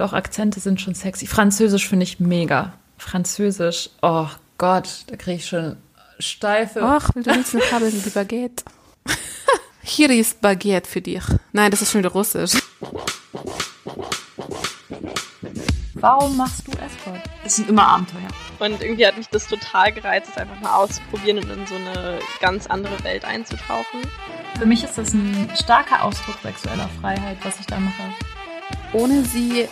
[0.00, 1.26] doch, Akzente sind schon sexy.
[1.26, 2.72] Französisch finde ich mega.
[2.96, 5.76] Französisch, oh Gott, da kriege ich schon
[6.18, 6.80] steife.
[6.82, 8.64] Ach, will du nichts mit haben die Baguette?
[9.82, 11.22] Hier ist Baguette für dich.
[11.52, 12.52] Nein, das ist schon wieder russisch.
[15.94, 17.20] Warum machst du Escort?
[17.44, 18.28] Es sind immer Abenteuer.
[18.58, 22.20] Und irgendwie hat mich das total gereizt, es einfach mal auszuprobieren und in so eine
[22.40, 24.00] ganz andere Welt einzutauchen.
[24.58, 28.14] Für mich ist das ein starker Ausdruck sexueller Freiheit, was ich da mache.
[28.94, 29.68] Ohne sie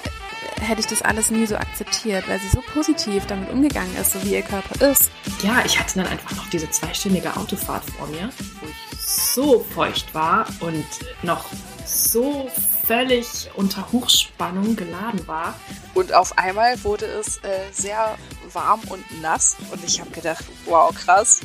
[0.60, 4.22] hätte ich das alles nie so akzeptiert, weil sie so positiv damit umgegangen ist, so
[4.24, 5.10] wie ihr Körper ist.
[5.42, 10.14] Ja, ich hatte dann einfach noch diese zweistündige Autofahrt vor mir, wo ich so feucht
[10.14, 10.84] war und
[11.22, 11.46] noch
[11.84, 12.50] so
[12.86, 15.54] völlig unter Hochspannung geladen war.
[15.94, 18.16] Und auf einmal wurde es äh, sehr
[18.52, 21.40] warm und nass und ich habe gedacht, wow, krass.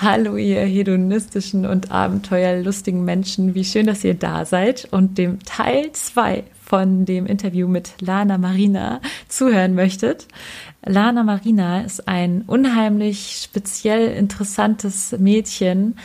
[0.00, 5.90] Hallo ihr hedonistischen und abenteuerlustigen Menschen, wie schön, dass ihr da seid und dem Teil
[5.90, 10.28] 2 von dem Interview mit Lana Marina zuhören möchtet.
[10.86, 15.98] Lana Marina ist ein unheimlich speziell interessantes Mädchen,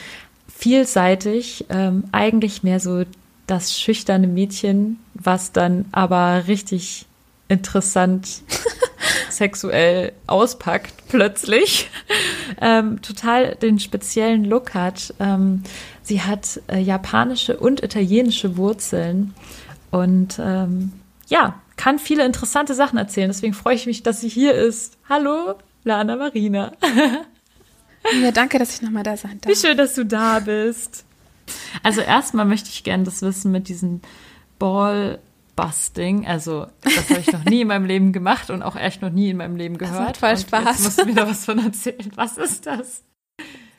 [0.47, 3.03] vielseitig, ähm, eigentlich mehr so
[3.45, 7.05] das schüchterne Mädchen, was dann aber richtig
[7.47, 8.41] interessant
[9.34, 11.89] sexuell auspackt plötzlich,
[12.62, 15.14] ähm, total den speziellen Look hat.
[15.20, 15.64] Ähm,
[16.02, 19.34] sie hat äh, japanische und italienische Wurzeln
[19.92, 20.94] und ähm,
[21.28, 23.30] ja, kann viele interessante Sachen erzählen.
[23.30, 24.98] Deswegen freue ich mich, dass sie hier ist.
[25.09, 26.72] Hallo, Lana Marina.
[28.22, 29.50] Ja, danke, dass ich nochmal da sein darf.
[29.50, 31.06] Wie schön, dass du da bist.
[31.84, 34.02] Also erstmal möchte ich gerne das wissen mit diesem
[35.56, 36.28] Ballbusting.
[36.28, 39.30] Also das habe ich noch nie in meinem Leben gemacht und auch echt noch nie
[39.30, 40.00] in meinem Leben gehört.
[40.00, 40.66] Das macht voll Spaß.
[40.66, 42.12] Jetzt musst du mir da was von erzählen.
[42.16, 43.04] Was ist das?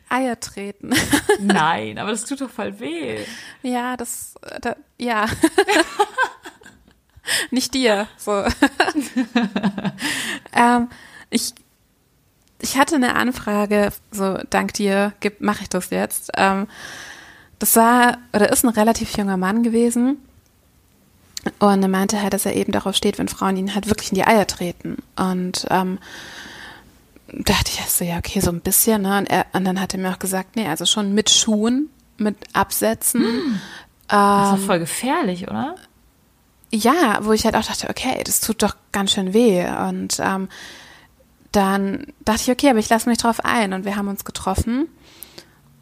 [0.09, 0.93] Eier treten.
[1.41, 3.19] Nein, aber das tut doch voll weh.
[3.63, 5.27] Ja, das, da, ja.
[7.51, 8.33] Nicht dir, so.
[10.53, 10.89] ähm,
[11.31, 11.55] ich
[12.61, 16.31] ich hatte eine Anfrage, so dank dir mache ich das jetzt.
[16.37, 16.67] Ähm,
[17.59, 20.19] das war oder ist ein relativ junger Mann gewesen.
[21.59, 24.17] Und er meinte halt, dass er eben darauf steht, wenn Frauen ihn halt wirklich in
[24.17, 24.99] die Eier treten.
[25.17, 25.99] Und ähm,
[27.29, 29.19] dachte ich erst so, ja, okay, so ein bisschen, ne?
[29.19, 32.37] Und, er, und dann hat er mir auch gesagt, nee, also schon mit Schuhen, mit
[32.53, 33.23] Absätzen.
[33.23, 33.61] Hm.
[34.09, 35.77] Das ist doch ähm, voll gefährlich, oder?
[36.71, 39.67] Ja, wo ich halt auch dachte, okay, das tut doch ganz schön weh.
[39.89, 40.49] Und ähm,
[41.53, 44.89] dann dachte ich, okay, aber ich lasse mich drauf ein und wir haben uns getroffen.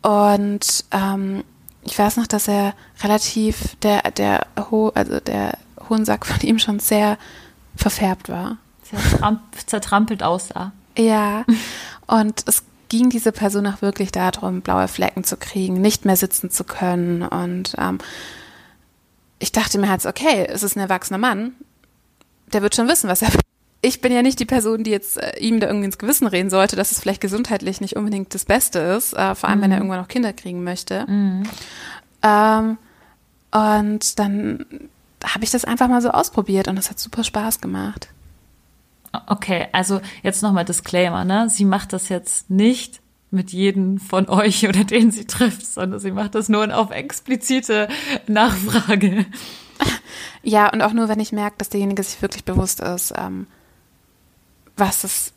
[0.03, 1.45] Und ähm,
[1.85, 6.79] ich weiß noch, dass er relativ, der, der, Ho also der Hohensack von ihm schon
[6.79, 7.19] sehr
[7.77, 8.59] verfärbt war.
[8.85, 9.01] Sehr
[9.67, 10.73] zertrampelt aussah.
[10.97, 11.45] Ja.
[12.07, 16.51] Und es ging diese Person auch wirklich darum, blaue Flecken zu kriegen, nicht mehr sitzen
[16.51, 17.23] zu können.
[17.23, 17.99] Und ähm,
[19.39, 21.55] ich dachte mir halt, okay, es ist ein erwachsener Mann,
[22.53, 23.31] der wird schon wissen, was er
[23.83, 26.51] ich bin ja nicht die Person, die jetzt äh, ihm da irgendwie ins Gewissen reden
[26.51, 29.63] sollte, dass es vielleicht gesundheitlich nicht unbedingt das Beste ist, äh, vor allem mhm.
[29.63, 29.83] wenn er mhm.
[29.83, 31.05] irgendwann noch Kinder kriegen möchte.
[31.11, 31.43] Mhm.
[32.23, 32.79] Ähm,
[33.51, 34.65] und dann
[35.25, 38.09] habe ich das einfach mal so ausprobiert und es hat super Spaß gemacht.
[39.27, 41.51] Okay, also jetzt nochmal Disclaimer, ne?
[41.51, 43.01] Sie macht das jetzt nicht
[43.31, 47.89] mit jedem von euch oder den sie trifft, sondern sie macht das nur auf explizite
[48.29, 49.27] Nachfrage.
[50.45, 53.47] Ja, und auch nur, wenn ich merke, dass derjenige sich wirklich bewusst ist, ähm,
[54.83, 55.33] was es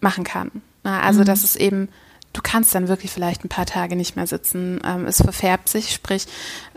[0.00, 0.50] machen kann.
[0.82, 1.24] Also, mhm.
[1.24, 1.88] dass es eben,
[2.34, 4.80] du kannst dann wirklich vielleicht ein paar Tage nicht mehr sitzen.
[4.84, 6.26] Ähm, es verfärbt sich, sprich,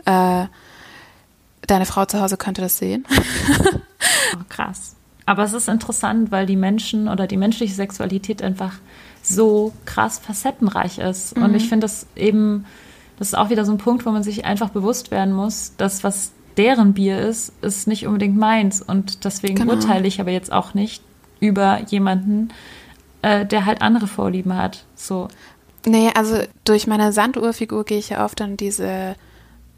[0.06, 0.46] äh,
[1.66, 3.06] deine Frau zu Hause könnte das sehen.
[4.34, 4.96] oh, krass.
[5.26, 8.72] Aber es ist interessant, weil die Menschen oder die menschliche Sexualität einfach
[9.22, 11.36] so krass facettenreich ist.
[11.36, 11.42] Mhm.
[11.44, 12.64] Und ich finde das eben,
[13.18, 16.02] das ist auch wieder so ein Punkt, wo man sich einfach bewusst werden muss, dass
[16.02, 18.80] was deren Bier ist, ist nicht unbedingt meins.
[18.80, 19.74] Und deswegen genau.
[19.74, 21.02] urteile ich aber jetzt auch nicht
[21.40, 22.52] über jemanden,
[23.22, 24.84] äh, der halt andere Vorlieben hat.
[24.94, 25.28] So.
[25.86, 29.16] Nee, also durch meine Sanduhrfigur gehe ich ja oft in diese,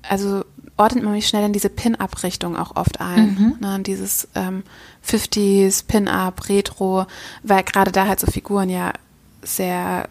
[0.09, 0.45] also
[0.77, 3.35] ordnet man mich schnell in diese Pin-Up-Richtung auch oft ein.
[3.35, 3.57] Mhm.
[3.61, 4.65] Ne, dieses ähm,
[5.07, 7.07] 50s, Pin-Up, Retro,
[7.43, 8.93] weil gerade da halt so Figuren ja
[9.43, 10.09] sehr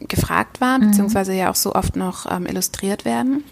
[0.00, 0.90] gefragt waren, mhm.
[0.90, 3.44] beziehungsweise ja auch so oft noch ähm, illustriert werden.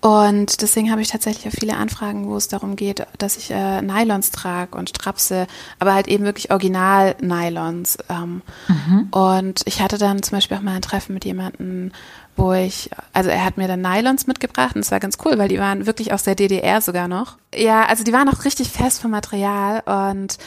[0.00, 3.82] Und deswegen habe ich tatsächlich auch viele Anfragen, wo es darum geht, dass ich äh,
[3.82, 5.48] Nylons trage und Strapse,
[5.80, 7.98] aber halt eben wirklich Original-Nylons.
[8.08, 9.08] Ähm, mhm.
[9.10, 11.90] Und ich hatte dann zum Beispiel auch mal ein Treffen mit jemandem,
[12.36, 15.48] wo ich, also er hat mir dann Nylons mitgebracht und es war ganz cool, weil
[15.48, 17.36] die waren wirklich aus der DDR sogar noch.
[17.52, 20.38] Ja, also die waren auch richtig fest vom Material und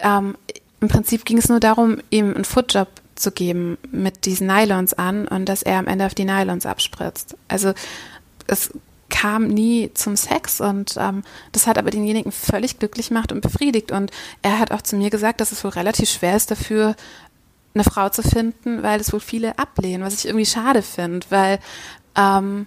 [0.00, 0.36] ähm,
[0.80, 5.28] im Prinzip ging es nur darum, ihm einen Footjob zu geben mit diesen Nylons an
[5.28, 7.36] und dass er am Ende auf die Nylons abspritzt.
[7.46, 7.72] Also
[8.46, 8.70] es
[9.10, 13.92] kam nie zum Sex und ähm, das hat aber denjenigen völlig glücklich gemacht und befriedigt.
[13.92, 14.10] Und
[14.42, 16.96] er hat auch zu mir gesagt, dass es wohl relativ schwer ist dafür,
[17.74, 21.58] eine Frau zu finden, weil es wohl viele ablehnen, was ich irgendwie schade finde, weil
[22.16, 22.66] ähm,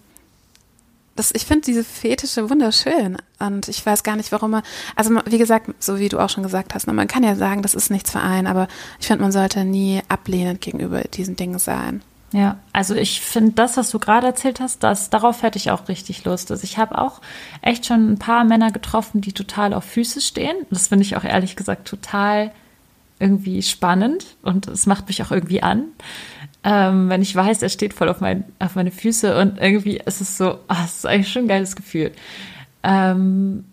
[1.15, 4.63] das, ich finde diese Fetische wunderschön und ich weiß gar nicht, warum man,
[4.95, 7.61] also wie gesagt, so wie du auch schon gesagt hast, ne, man kann ja sagen,
[7.61, 8.67] das ist nichts für einen, aber
[8.99, 12.03] ich finde, man sollte nie ablehnend gegenüber diesen Dingen sein.
[12.33, 15.87] Ja, also ich finde das, was du gerade erzählt hast, das, darauf hätte ich auch
[15.87, 16.51] richtig Lust.
[16.51, 17.21] Also ich habe auch
[17.61, 20.55] echt schon ein paar Männer getroffen, die total auf Füße stehen.
[20.69, 22.51] Das finde ich auch ehrlich gesagt total
[23.19, 25.85] irgendwie spannend und es macht mich auch irgendwie an.
[26.63, 30.19] Ähm, wenn ich weiß, er steht voll auf, mein, auf meine Füße und irgendwie ist
[30.19, 32.11] es so, ah, es ist eigentlich schon ein geiles Gefühl.
[32.83, 33.63] Ähm,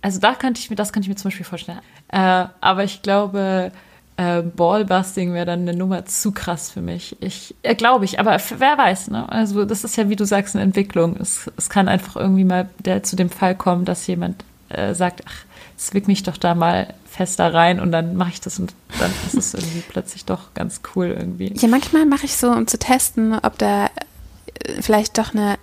[0.00, 1.80] also da könnte ich mir, das könnte ich mir zum Beispiel vorstellen.
[2.08, 3.72] Äh, aber ich glaube,
[4.20, 7.16] äh, Ballbusting wäre dann eine Nummer zu krass für mich.
[7.20, 9.30] Ich äh, glaube ich, aber wer weiß, ne?
[9.32, 11.16] Also das ist ja, wie du sagst, eine Entwicklung.
[11.18, 15.22] Es, es kann einfach irgendwie mal der, zu dem Fall kommen, dass jemand äh, sagt,
[15.26, 15.44] ach,
[15.78, 19.34] zwick mich doch da mal fester rein und dann mache ich das und dann ist
[19.34, 21.54] es irgendwie plötzlich doch ganz cool irgendwie.
[21.56, 25.56] Ja, manchmal mache ich so, um zu testen, ob da äh, vielleicht doch eine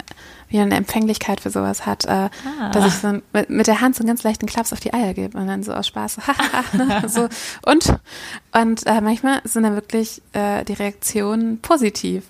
[0.50, 2.30] wie eine Empfänglichkeit für sowas hat, äh, ah.
[2.72, 5.14] dass ich so mit, mit, der Hand so einen ganz leichten Klaps auf die Eier
[5.14, 7.28] gebe und dann so aus Spaß so, ne, so
[7.66, 8.00] und
[8.54, 12.24] und äh, manchmal sind dann wirklich äh, die Reaktionen positiv.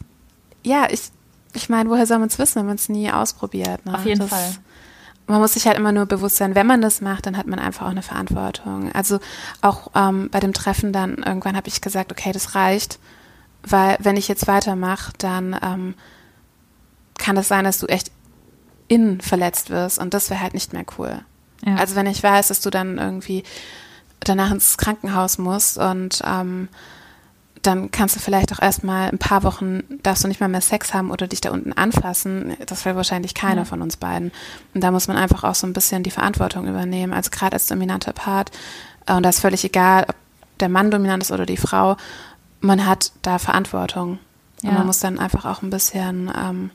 [0.64, 1.12] Ja, ich
[1.54, 3.86] ich meine, woher soll man es wissen, wenn man es nie ausprobiert?
[3.86, 3.96] Ne?
[3.96, 4.58] Auf jeden das, Fall
[5.28, 7.60] man muss sich halt immer nur bewusst sein, wenn man das macht, dann hat man
[7.60, 8.92] einfach auch eine Verantwortung.
[8.94, 9.20] Also
[9.62, 12.98] auch ähm, bei dem Treffen dann irgendwann habe ich gesagt, okay, das reicht,
[13.64, 15.96] weil wenn ich jetzt weitermache, dann ähm,
[17.18, 18.12] kann es das sein, dass du echt
[18.88, 21.20] innen verletzt wirst und das wäre halt nicht mehr cool.
[21.66, 21.76] Ja.
[21.76, 23.44] Also wenn ich weiß, dass du dann irgendwie
[24.22, 26.70] danach ins Krankenhaus musst und ähm,
[27.62, 30.94] dann kannst du vielleicht auch erstmal ein paar Wochen, darfst du nicht mal mehr Sex
[30.94, 32.56] haben oder dich da unten anfassen.
[32.66, 33.66] Das will wahrscheinlich keiner ja.
[33.66, 34.32] von uns beiden.
[34.74, 37.14] Und da muss man einfach auch so ein bisschen die Verantwortung übernehmen.
[37.14, 38.52] Also gerade als dominanter Part,
[39.06, 40.16] äh, und da ist völlig egal, ob
[40.60, 41.98] der Mann dominant ist oder die Frau,
[42.62, 44.20] man hat da Verantwortung.
[44.62, 44.70] Ja.
[44.70, 46.72] Und man muss dann einfach auch ein bisschen ähm,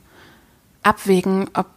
[0.83, 1.67] abwägen, ob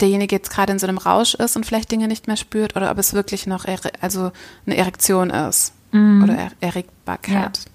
[0.00, 2.90] derjenige jetzt gerade in so einem Rausch ist und vielleicht Dinge nicht mehr spürt oder
[2.90, 3.64] ob es wirklich noch
[4.00, 4.30] also
[4.66, 6.22] eine Erektion ist mhm.
[6.22, 7.58] oder er Erregbarkeit.
[7.58, 7.72] Ja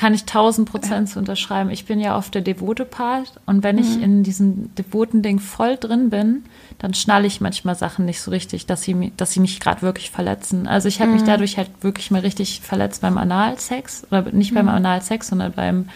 [0.00, 1.18] kann ich tausend Prozent ja.
[1.18, 1.68] unterschreiben.
[1.68, 3.82] Ich bin ja oft der devote Part und wenn mhm.
[3.82, 6.44] ich in diesem devoten Ding voll drin bin,
[6.78, 10.10] dann schnalle ich manchmal Sachen nicht so richtig, dass sie, dass sie mich gerade wirklich
[10.10, 10.66] verletzen.
[10.66, 11.16] Also ich habe mhm.
[11.18, 14.72] mich dadurch halt wirklich mal richtig verletzt beim Analsex oder nicht beim mhm.
[14.72, 15.88] Analsex, sondern beim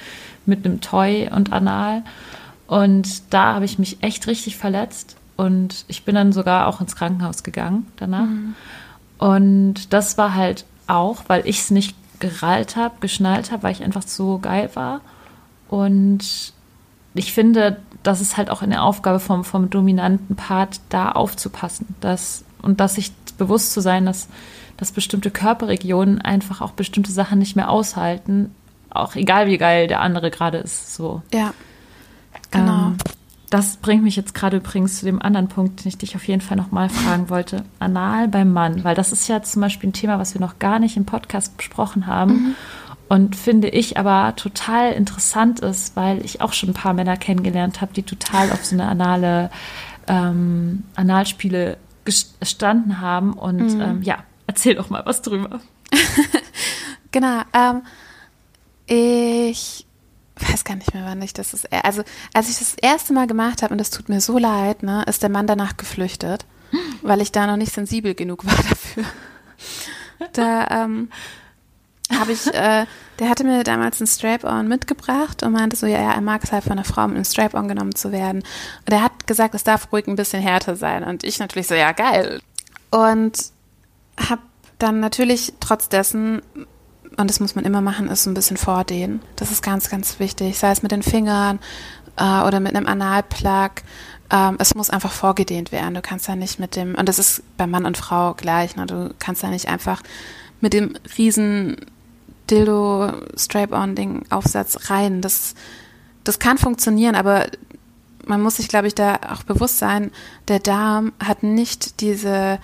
[0.45, 2.03] mit einem Toy und Anal.
[2.67, 6.97] Und da habe ich mich echt richtig verletzt und ich bin dann sogar auch ins
[6.97, 8.27] Krankenhaus gegangen danach.
[8.27, 8.55] Mhm.
[9.19, 13.83] Und das war halt auch, weil ich es nicht gerallt habe, geschnallt habe, weil ich
[13.83, 15.01] einfach so geil war.
[15.69, 16.53] Und
[17.15, 21.95] ich finde, das ist halt auch eine Aufgabe vom, vom dominanten Part, da aufzupassen.
[22.01, 24.29] Dass, und dass sich bewusst zu sein, dass,
[24.77, 28.55] dass bestimmte Körperregionen einfach auch bestimmte Sachen nicht mehr aushalten.
[28.91, 30.95] Auch egal wie geil der andere gerade ist.
[30.95, 31.23] So.
[31.33, 31.53] Ja.
[32.55, 32.87] Genau.
[32.87, 32.97] Ähm,
[33.51, 36.41] das bringt mich jetzt gerade übrigens zu dem anderen Punkt, den ich dich auf jeden
[36.41, 37.65] Fall nochmal fragen wollte.
[37.79, 40.79] Anal beim Mann, weil das ist ja zum Beispiel ein Thema, was wir noch gar
[40.79, 42.33] nicht im Podcast besprochen haben.
[42.33, 42.55] Mhm.
[43.09, 47.81] Und finde ich aber total interessant ist, weil ich auch schon ein paar Männer kennengelernt
[47.81, 49.51] habe, die total auf so eine anale
[50.09, 53.35] ähm, Analspiele gestanden haben.
[53.35, 53.81] Und mhm.
[53.81, 55.61] ähm, ja, erzähl doch mal was drüber.
[57.13, 57.43] genau.
[57.53, 57.83] Ähm,
[58.87, 59.87] ich
[60.49, 61.73] weiß gar nicht mehr, wann ich das ist.
[61.73, 65.05] Also, als ich das erste Mal gemacht habe, und das tut mir so leid, ne,
[65.07, 66.45] ist der Mann danach geflüchtet,
[67.03, 69.05] weil ich da noch nicht sensibel genug war dafür.
[70.33, 71.11] Da ähm,
[72.13, 72.87] habe ich, äh,
[73.19, 76.65] der hatte mir damals ein Strap-on mitgebracht und meinte so, ja, er mag es halt
[76.65, 78.43] von einer Frau mit einem Strap-on genommen zu werden.
[78.87, 81.05] Und er hat gesagt, es darf ruhig ein bisschen härter sein.
[81.05, 82.41] Und ich natürlich so, ja, geil.
[82.91, 83.39] Und
[84.17, 84.43] habe
[84.79, 86.43] dann natürlich trotz dessen
[87.17, 89.21] und das muss man immer machen, ist so ein bisschen vordehnen.
[89.37, 90.59] Das ist ganz, ganz wichtig.
[90.59, 91.59] Sei es mit den Fingern
[92.17, 93.83] äh, oder mit einem Analplug.
[94.31, 95.95] Ähm, es muss einfach vorgedehnt werden.
[95.95, 98.87] Du kannst ja nicht mit dem, und das ist bei Mann und Frau gleich, ne?
[98.87, 100.03] du kannst ja nicht einfach
[100.61, 101.77] mit dem riesen
[102.51, 105.21] Dildo Strap-on-Ding Aufsatz rein.
[105.21, 105.55] Das,
[106.25, 107.47] das kann funktionieren, aber
[108.27, 110.11] man muss sich, glaube ich, da auch bewusst sein,
[110.49, 112.59] der Darm hat nicht diese,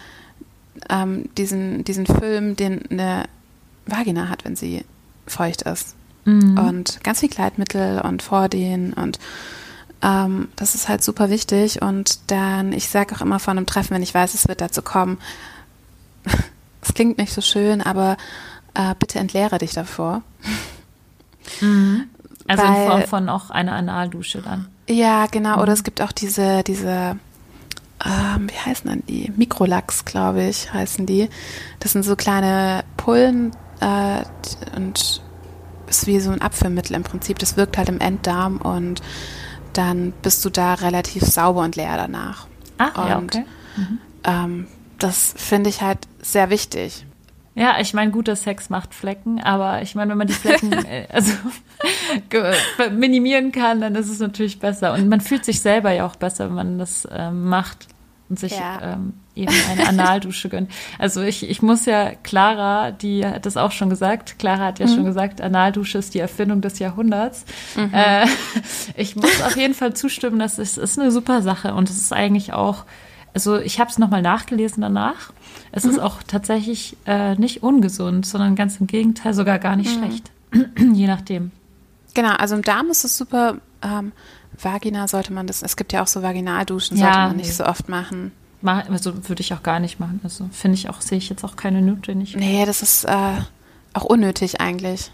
[0.89, 3.25] ähm, diesen, diesen Film, den eine
[3.91, 4.85] Vagina hat, wenn sie
[5.27, 5.95] feucht ist.
[6.25, 6.59] Mhm.
[6.59, 9.19] Und ganz viel Kleidmittel und Vordehnen und
[10.03, 11.83] ähm, das ist halt super wichtig.
[11.83, 14.83] Und dann, ich sage auch immer von einem Treffen, wenn ich weiß, es wird dazu
[14.83, 15.19] kommen,
[16.83, 18.17] es klingt nicht so schön, aber
[18.75, 20.23] äh, bitte entleere dich davor.
[21.61, 22.05] Mhm.
[22.47, 24.69] Also Weil, in Form von auch einer Analdusche dann.
[24.89, 25.57] Ja, genau.
[25.57, 25.63] Mhm.
[25.63, 27.17] Oder es gibt auch diese, diese
[28.05, 29.33] ähm, wie heißen dann die?
[29.37, 31.29] Mikrolachs, glaube ich, heißen die.
[31.81, 34.23] Das sind so kleine Pullen äh,
[34.77, 35.23] und
[35.89, 37.39] ist wie so ein Abführmittel im Prinzip.
[37.39, 39.03] Das wirkt halt im Enddarm und
[39.73, 42.47] dann bist du da relativ sauber und leer danach.
[42.79, 43.45] Ah, ja, okay.
[43.77, 43.99] Mhm.
[44.25, 44.67] Ähm,
[44.99, 47.07] das finde ich halt sehr wichtig.
[47.55, 51.07] Ja, ich meine, guter Sex macht Flecken, aber ich meine, wenn man die Flecken äh,
[51.13, 51.33] also
[52.93, 54.95] minimieren kann, dann ist es natürlich besser.
[54.95, 57.89] Und man fühlt sich selber ja auch besser, wenn man das ähm, macht
[58.31, 58.95] und sich ja.
[58.95, 60.71] ähm, eben eine Analdusche gönnt.
[60.99, 64.87] Also ich, ich muss ja, Clara, die hat das auch schon gesagt, Clara hat ja
[64.87, 64.95] mhm.
[64.95, 67.45] schon gesagt, Analdusche ist die Erfindung des Jahrhunderts.
[67.77, 67.91] Mhm.
[67.93, 68.27] Äh,
[68.97, 72.13] ich muss auf jeden Fall zustimmen, das ist, ist eine super Sache und es ist
[72.13, 72.85] eigentlich auch,
[73.35, 75.33] also ich habe es nochmal nachgelesen danach.
[75.73, 75.91] Es mhm.
[75.91, 80.05] ist auch tatsächlich äh, nicht ungesund, sondern ganz im Gegenteil sogar gar nicht mhm.
[80.05, 80.31] schlecht.
[80.95, 81.51] Je nachdem.
[82.15, 83.57] Genau, also im Darm ist es super.
[83.83, 84.13] Ähm,
[84.63, 87.65] Vagina sollte man das, es gibt ja auch so Vaginalduschen, ja, sollte man nicht so
[87.65, 88.33] oft machen.
[88.63, 90.21] Also würde ich auch gar nicht machen.
[90.23, 92.41] Also finde ich auch, sehe ich jetzt auch keine Notwendigkeit.
[92.41, 93.37] Nee, das ist äh,
[93.95, 95.11] auch unnötig eigentlich.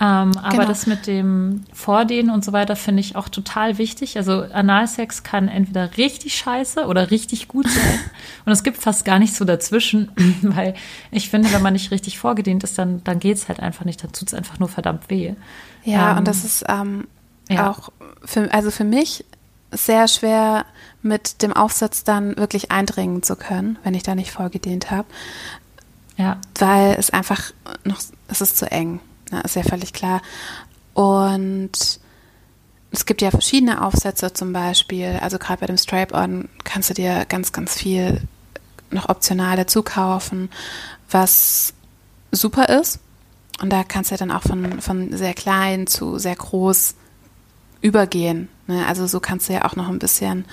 [0.00, 0.66] Ähm, aber genau.
[0.66, 4.16] das mit dem Vordehnen und so weiter finde ich auch total wichtig.
[4.16, 8.00] Also Analsex kann entweder richtig scheiße oder richtig gut sein.
[8.44, 10.10] und es gibt fast gar nicht so dazwischen,
[10.42, 10.74] weil
[11.12, 14.02] ich finde, wenn man nicht richtig vorgedehnt ist, dann, dann geht es halt einfach nicht.
[14.02, 15.34] Dann tut es einfach nur verdammt weh.
[15.84, 17.06] Ja, ähm, und das ist ähm,
[17.48, 17.70] ja.
[17.70, 17.90] auch
[18.24, 19.24] für, also für mich
[19.70, 20.66] sehr schwer
[21.02, 25.06] mit dem Aufsatz dann wirklich eindringen zu können, wenn ich da nicht vorgedehnt habe.
[26.16, 26.38] Ja.
[26.58, 27.52] Weil es einfach
[27.84, 29.00] noch, es ist zu eng.
[29.30, 30.22] Ja, ist ja völlig klar.
[30.94, 32.00] Und
[32.92, 35.18] es gibt ja verschiedene Aufsätze zum Beispiel.
[35.20, 38.22] Also gerade bei dem Stripe-On kannst du dir ganz, ganz viel
[38.90, 40.50] noch optional dazu kaufen,
[41.10, 41.74] was
[42.30, 43.00] super ist.
[43.60, 46.94] Und da kannst du ja dann auch von, von sehr klein zu sehr groß
[47.84, 48.48] übergehen.
[48.66, 48.84] Ne?
[48.86, 50.46] Also so kannst du ja auch noch ein bisschen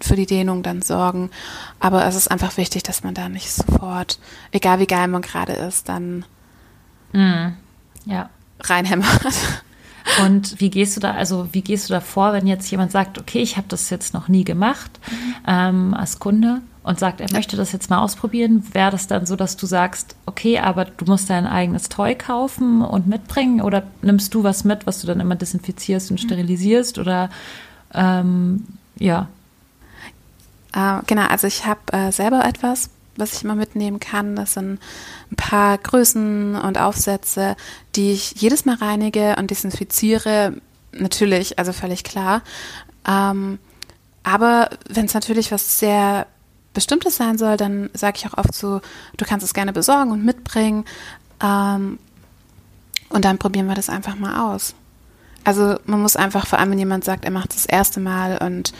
[0.00, 1.30] für die Dehnung dann sorgen.
[1.78, 4.18] Aber es ist einfach wichtig, dass man da nicht sofort,
[4.50, 6.24] egal wie geil man gerade ist, dann
[7.12, 7.48] mm,
[8.06, 8.30] ja.
[8.60, 9.34] reinhämmert.
[10.24, 13.18] Und wie gehst du da, also wie gehst du da vor, wenn jetzt jemand sagt,
[13.18, 15.34] okay, ich habe das jetzt noch nie gemacht mhm.
[15.46, 19.36] ähm, als Kunde und sagt, er möchte das jetzt mal ausprobieren, wäre das dann so,
[19.36, 24.34] dass du sagst, okay, aber du musst dein eigenes Toy kaufen und mitbringen oder nimmst
[24.34, 26.26] du was mit, was du dann immer desinfizierst und mhm.
[26.26, 27.30] sterilisierst oder
[27.94, 28.66] ähm,
[28.98, 29.28] ja?
[30.72, 34.34] Äh, genau, also ich habe äh, selber etwas, was ich immer mitnehmen kann.
[34.34, 34.80] Das sind
[35.30, 37.54] ein paar Größen und Aufsätze,
[37.94, 40.54] die ich jedes Mal reinige und desinfiziere.
[40.90, 42.42] Natürlich, also völlig klar.
[43.06, 43.60] Ähm,
[44.24, 46.26] aber wenn es natürlich was sehr
[46.72, 48.80] Bestimmtes sein soll, dann sage ich auch oft so,
[49.16, 50.84] du kannst es gerne besorgen und mitbringen.
[51.42, 51.98] Ähm,
[53.08, 54.74] und dann probieren wir das einfach mal aus.
[55.44, 58.38] Also man muss einfach, vor allem wenn jemand sagt, er macht es das erste Mal
[58.38, 58.72] und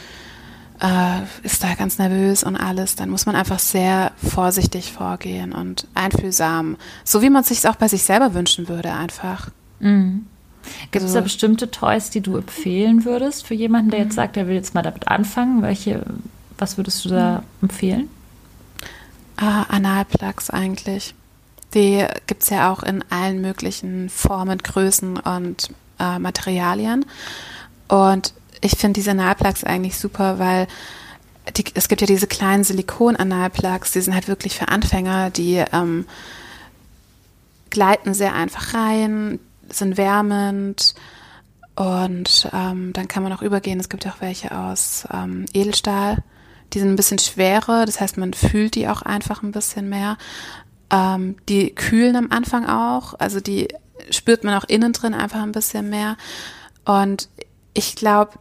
[0.81, 5.87] äh, ist da ganz nervös und alles, dann muss man einfach sehr vorsichtig vorgehen und
[5.93, 6.77] einfühlsam.
[7.03, 9.49] So wie man es sich auch bei sich selber wünschen würde, einfach.
[9.79, 10.25] Mhm.
[10.91, 14.15] Gibt es also, da bestimmte Toys, die du empfehlen würdest für jemanden, der jetzt mhm.
[14.15, 15.61] sagt, er will jetzt mal damit anfangen?
[15.61, 16.05] Welche
[16.61, 18.07] was würdest du da empfehlen?
[19.35, 21.15] Ah, Analplugs eigentlich.
[21.73, 27.05] Die gibt es ja auch in allen möglichen Formen, Größen und äh, Materialien.
[27.87, 30.67] Und ich finde diese Analplugs eigentlich super, weil
[31.57, 36.05] die, es gibt ja diese kleinen Silikon-Analplugs, die sind halt wirklich für Anfänger, die ähm,
[37.71, 39.39] gleiten sehr einfach rein,
[39.69, 40.93] sind wärmend
[41.75, 43.79] und ähm, dann kann man auch übergehen.
[43.79, 46.17] Es gibt ja auch welche aus ähm, Edelstahl.
[46.73, 50.17] Die sind ein bisschen schwerer, das heißt, man fühlt die auch einfach ein bisschen mehr.
[50.89, 53.67] Ähm, die kühlen am Anfang auch, also die
[54.09, 56.17] spürt man auch innen drin einfach ein bisschen mehr.
[56.85, 57.29] Und
[57.73, 58.33] ich glaube,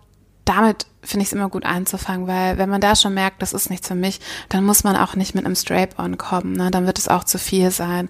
[0.45, 3.71] damit finde ich es immer gut anzufangen, weil wenn man da schon merkt, das ist
[3.71, 6.71] nichts für mich, dann muss man auch nicht mit einem Strape-on kommen, ne?
[6.71, 8.09] dann wird es auch zu viel sein.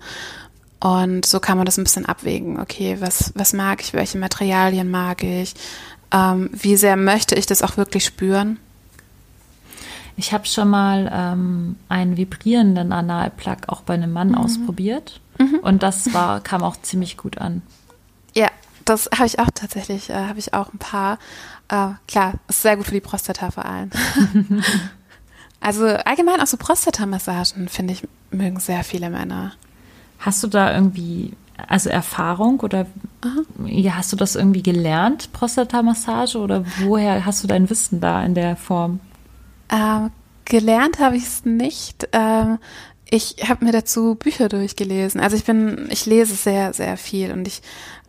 [0.81, 2.59] Und so kann man das ein bisschen abwägen.
[2.59, 5.55] Okay, was, was mag ich, welche Materialien mag ich,
[6.13, 8.59] ähm, wie sehr möchte ich das auch wirklich spüren?
[10.21, 14.35] Ich habe schon mal ähm, einen vibrierenden Analplug auch bei einem Mann mhm.
[14.35, 15.19] ausprobiert.
[15.39, 15.61] Mhm.
[15.63, 17.63] Und das war, kam auch ziemlich gut an.
[18.35, 18.49] Ja,
[18.85, 21.19] das habe ich auch tatsächlich, äh, habe ich auch ein paar.
[21.69, 23.89] Äh, klar, ist sehr gut für die Prostata vor allem.
[25.61, 29.53] also allgemein auch so Prostatamassagen, finde ich, mögen sehr viele Männer.
[30.19, 31.33] Hast du da irgendwie,
[31.67, 32.85] also Erfahrung oder
[33.65, 38.35] ja, hast du das irgendwie gelernt, Prostatamassage oder woher hast du dein Wissen da in
[38.35, 39.01] der Form?
[39.71, 40.11] Ähm,
[40.45, 42.09] gelernt habe ich es nicht.
[42.13, 42.59] Ähm,
[43.09, 45.21] ich habe mir dazu Bücher durchgelesen.
[45.21, 47.63] Also ich bin, ich lese sehr, sehr viel und ich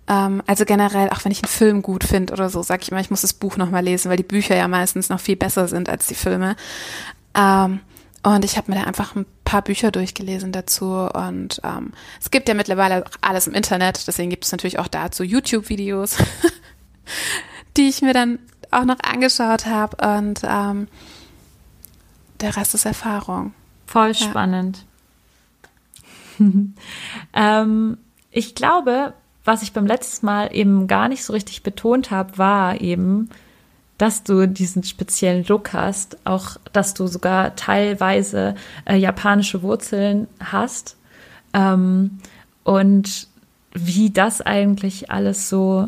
[0.08, 3.00] Ähm, also generell, auch wenn ich einen Film gut finde oder so, sage ich immer,
[3.00, 5.89] ich muss das Buch nochmal lesen, weil die Bücher ja meistens noch viel besser sind
[5.89, 6.56] als die Filme.
[7.36, 7.80] Ähm,
[8.24, 10.86] und ich habe mir da einfach ein paar Bücher durchgelesen dazu.
[10.91, 15.24] Und ähm, es gibt ja mittlerweile alles im Internet, deswegen gibt es natürlich auch dazu
[15.24, 16.18] YouTube-Videos,
[17.77, 18.39] die ich mir dann
[18.70, 20.20] auch noch angeschaut habe.
[20.20, 20.41] Und
[22.41, 23.53] der Rest ist Erfahrung.
[23.86, 24.86] Voll spannend.
[27.33, 27.98] ähm,
[28.31, 32.79] ich glaube, was ich beim letzten Mal eben gar nicht so richtig betont habe, war
[32.79, 33.29] eben,
[33.98, 38.55] dass du diesen speziellen Look hast, auch dass du sogar teilweise
[38.86, 40.98] äh, japanische Wurzeln hast
[41.53, 42.19] ähm,
[42.63, 43.27] und
[43.74, 45.88] wie das eigentlich alles so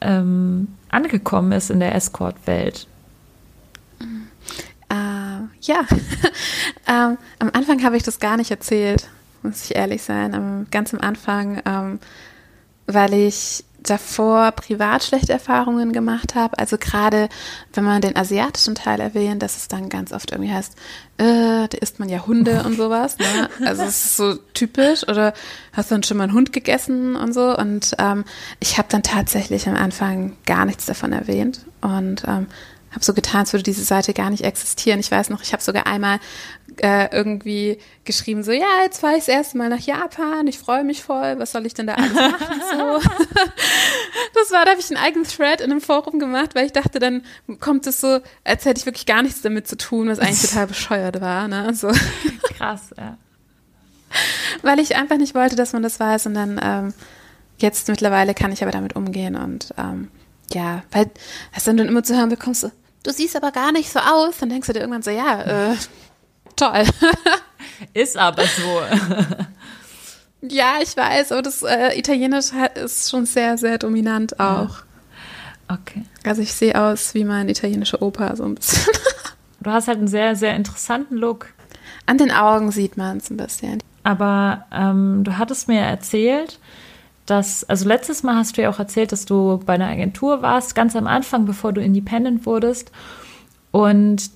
[0.00, 2.86] ähm, angekommen ist in der Escort-Welt.
[4.00, 4.04] Äh,
[5.66, 5.84] ja,
[6.86, 9.08] ähm, am Anfang habe ich das gar nicht erzählt,
[9.42, 10.34] muss ich ehrlich sein.
[10.34, 11.98] Am, ganz am Anfang, ähm,
[12.86, 16.58] weil ich davor privat schlechte Erfahrungen gemacht habe.
[16.58, 17.28] Also gerade
[17.74, 20.74] wenn man den asiatischen Teil erwähnt, dass es dann ganz oft irgendwie heißt,
[21.18, 23.18] äh, da isst man ja Hunde und sowas.
[23.18, 23.48] Ne?
[23.66, 25.06] Also es ist so typisch.
[25.06, 25.34] Oder
[25.72, 27.56] hast du dann schon mal einen Hund gegessen und so.
[27.56, 28.24] Und ähm,
[28.58, 31.60] ich habe dann tatsächlich am Anfang gar nichts davon erwähnt.
[31.82, 32.46] Und ähm,
[32.94, 35.00] habe so getan, als würde diese Seite gar nicht existieren.
[35.00, 36.20] Ich weiß noch, ich habe sogar einmal
[36.78, 40.84] äh, irgendwie geschrieben, so, ja, jetzt fahre ich das erste Mal nach Japan, ich freue
[40.84, 42.62] mich voll, was soll ich denn da alles machen?
[42.70, 42.76] So.
[44.34, 46.98] das war, da habe ich einen eigenen Thread in einem Forum gemacht, weil ich dachte,
[46.98, 47.22] dann
[47.60, 50.66] kommt es so, als hätte ich wirklich gar nichts damit zu tun, was eigentlich total
[50.66, 51.48] bescheuert war.
[51.48, 51.74] Ne?
[51.74, 51.90] So.
[52.56, 53.16] Krass, ja.
[54.62, 56.94] Weil ich einfach nicht wollte, dass man das weiß und dann ähm,
[57.58, 60.10] jetzt mittlerweile kann ich aber damit umgehen und ähm,
[60.52, 61.10] ja, weil
[61.52, 62.70] was dann immer zu hören bekommst, so,
[63.04, 65.76] du siehst aber gar nicht so aus, dann denkst du dir irgendwann so, ja, äh,
[66.56, 66.84] toll.
[67.94, 68.80] Ist aber so.
[70.48, 74.78] ja, ich weiß, aber das äh, Italienisch ist schon sehr, sehr dominant auch.
[74.78, 74.84] Ja.
[75.68, 76.02] Okay.
[76.24, 78.92] Also ich sehe aus wie mein italienischer Opa so ein bisschen.
[79.60, 81.52] du hast halt einen sehr, sehr interessanten Look.
[82.06, 83.82] An den Augen sieht man es ein bisschen.
[84.02, 86.60] Aber ähm, du hattest mir erzählt,
[87.26, 90.74] dass, also letztes Mal hast du ja auch erzählt, dass du bei einer Agentur warst,
[90.74, 92.90] ganz am Anfang, bevor du Independent wurdest.
[93.70, 94.30] Und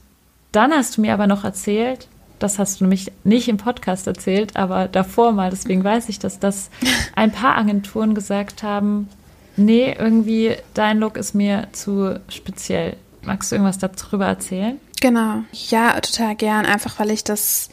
[0.53, 4.57] dann hast du mir aber noch erzählt, das hast du nämlich nicht im Podcast erzählt,
[4.57, 6.71] aber davor mal, deswegen weiß ich das, dass
[7.15, 9.09] ein paar Agenturen gesagt haben,
[9.57, 12.97] nee, irgendwie dein Look ist mir zu speziell.
[13.23, 14.81] Magst du irgendwas darüber erzählen?
[15.01, 17.69] Genau, ja, total gern, einfach weil ich das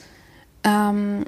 [0.63, 1.25] ähm,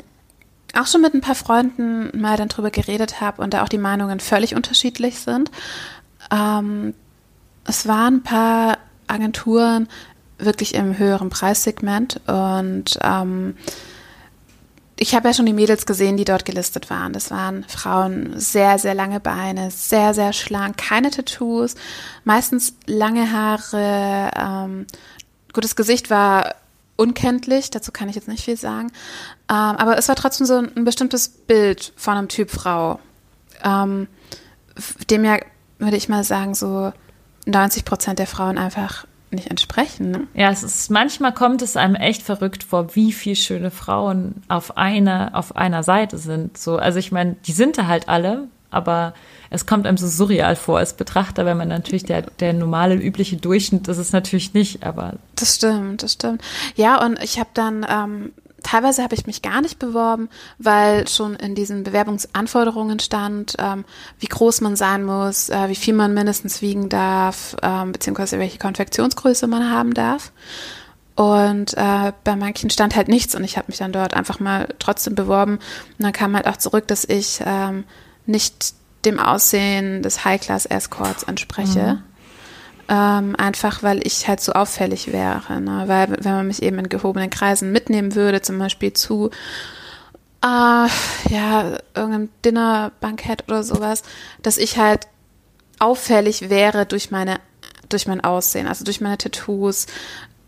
[0.77, 3.77] auch schon mit ein paar Freunden mal dann drüber geredet habe und da auch die
[3.77, 5.51] Meinungen völlig unterschiedlich sind.
[6.31, 6.93] Ähm,
[7.65, 9.87] es waren ein paar Agenturen
[10.37, 13.55] wirklich im höheren Preissegment und ähm,
[14.99, 17.13] ich habe ja schon die Mädels gesehen, die dort gelistet waren.
[17.13, 21.75] Das waren Frauen, sehr, sehr lange Beine, sehr, sehr schlank, keine Tattoos,
[22.23, 24.31] meistens lange Haare.
[24.35, 24.87] Ähm,
[25.53, 26.55] gut, Gesicht war
[26.97, 28.91] unkenntlich, dazu kann ich jetzt nicht viel sagen.
[29.49, 32.99] Ähm, aber es war trotzdem so ein, ein, bestimmtes Bild von einem Typ Frau,
[33.63, 34.07] ähm,
[35.10, 35.38] dem ja,
[35.79, 36.91] würde ich mal sagen, so
[37.45, 40.12] 90 Prozent der Frauen einfach nicht entsprechen.
[40.12, 40.27] Ne?
[40.33, 44.77] Ja, es ist manchmal kommt es einem echt verrückt vor, wie viele schöne Frauen auf
[44.77, 46.57] einer auf einer Seite sind.
[46.57, 49.13] So, also ich meine, die sind da halt alle, aber
[49.49, 53.38] es kommt einem so surreal vor als Betrachter, wenn man natürlich der, der normale, übliche
[53.38, 55.13] Durchschnitt das ist natürlich nicht, aber.
[55.36, 56.41] Das stimmt, das stimmt.
[56.75, 61.36] Ja, und ich habe dann, ähm, teilweise habe ich mich gar nicht beworben, weil schon
[61.36, 63.86] in diesen Bewerbungsanforderungen stand, ähm,
[64.19, 68.58] wie groß man sein muss, äh, wie viel man mindestens wiegen darf, ähm, beziehungsweise welche
[68.58, 70.32] Konfektionsgröße man haben darf.
[71.15, 74.67] Und äh, bei manchen stand halt nichts und ich habe mich dann dort einfach mal
[74.77, 75.53] trotzdem beworben.
[75.56, 77.86] Und dann kam halt auch zurück, dass ich ähm,
[78.27, 78.73] nicht
[79.05, 81.99] dem Aussehen des High-Class-Escorts entspreche.
[81.99, 82.03] Mhm.
[82.89, 85.59] Ähm, einfach weil ich halt so auffällig wäre.
[85.59, 85.83] Ne?
[85.87, 89.29] Weil wenn man mich eben in gehobenen Kreisen mitnehmen würde, zum Beispiel zu
[90.41, 90.87] äh,
[91.29, 94.03] ja, irgendeinem Dinnerbankett oder sowas,
[94.41, 95.07] dass ich halt
[95.79, 97.39] auffällig wäre durch meine
[97.89, 99.85] durch mein Aussehen, also durch meine Tattoos,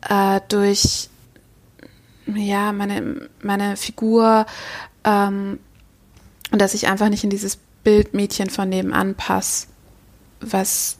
[0.07, 1.09] äh, durch
[2.27, 4.45] ja meine meine Figur
[5.03, 5.59] ähm,
[6.51, 9.67] und dass ich einfach nicht in dieses Bildmädchen von nebenan passe,
[10.41, 10.97] was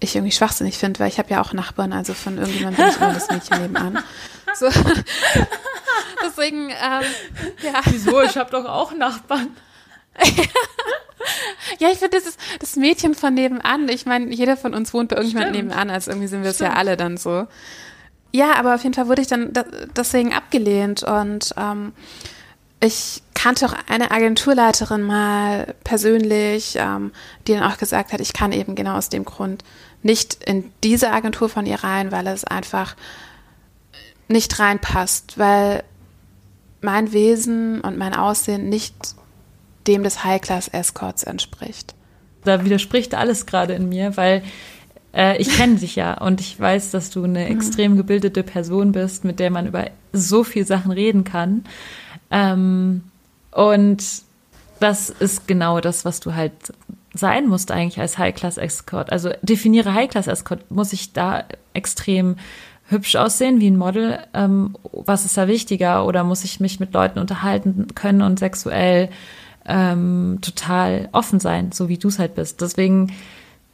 [0.00, 3.00] ich irgendwie schwachsinnig finde, weil ich habe ja auch Nachbarn, also von irgendjemandem bin ich
[3.00, 3.98] immer das Mädchen nebenan.
[4.54, 4.66] So.
[6.22, 7.04] Deswegen, ähm,
[7.62, 7.80] ja.
[7.86, 8.20] Wieso?
[8.20, 9.56] Ich habe doch auch Nachbarn.
[11.78, 13.88] ja, ich finde, das ist das Mädchen von nebenan.
[13.88, 16.74] Ich meine, jeder von uns wohnt bei irgendjemandem nebenan, also irgendwie sind wir es ja
[16.74, 17.46] alle dann so.
[18.32, 19.52] Ja, aber auf jeden Fall wurde ich dann
[19.96, 21.92] deswegen abgelehnt und ähm,
[22.80, 27.10] ich kannte auch eine Agenturleiterin mal persönlich, ähm,
[27.46, 29.64] die dann auch gesagt hat, ich kann eben genau aus dem Grund
[30.02, 32.94] nicht in diese Agentur von ihr rein, weil es einfach
[34.28, 35.82] nicht reinpasst, weil
[36.80, 38.94] mein Wesen und mein Aussehen nicht
[39.88, 41.94] dem des High-Class-Escorts entspricht.
[42.44, 44.44] Da widerspricht alles gerade in mir, weil
[45.12, 47.56] äh, ich kenne dich ja und ich weiß, dass du eine mhm.
[47.56, 51.64] extrem gebildete Person bist, mit der man über so viel Sachen reden kann.
[52.30, 53.02] Ähm,
[53.52, 54.02] und
[54.80, 56.52] das ist genau das, was du halt
[57.14, 59.12] sein musst eigentlich als High-Class-Escort.
[59.12, 60.70] Also definiere High-Class-Escort.
[60.70, 62.36] Muss ich da extrem
[62.88, 64.18] hübsch aussehen wie ein Model?
[64.34, 66.06] Ähm, was ist da wichtiger?
[66.06, 69.10] Oder muss ich mich mit Leuten unterhalten können und sexuell
[69.66, 72.60] ähm, total offen sein, so wie du es halt bist?
[72.60, 73.12] Deswegen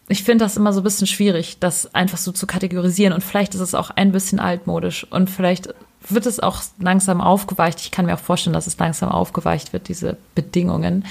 [0.08, 3.12] ich finde das immer so ein bisschen schwierig, das einfach so zu kategorisieren.
[3.12, 5.74] Und vielleicht ist es auch ein bisschen altmodisch und vielleicht
[6.10, 7.80] wird es auch langsam aufgeweicht.
[7.80, 11.04] Ich kann mir auch vorstellen, dass es langsam aufgeweicht wird, diese Bedingungen.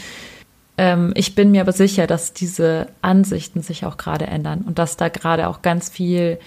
[0.77, 4.97] Ähm, ich bin mir aber sicher, dass diese Ansichten sich auch gerade ändern und dass
[4.97, 6.39] da gerade auch ganz viel,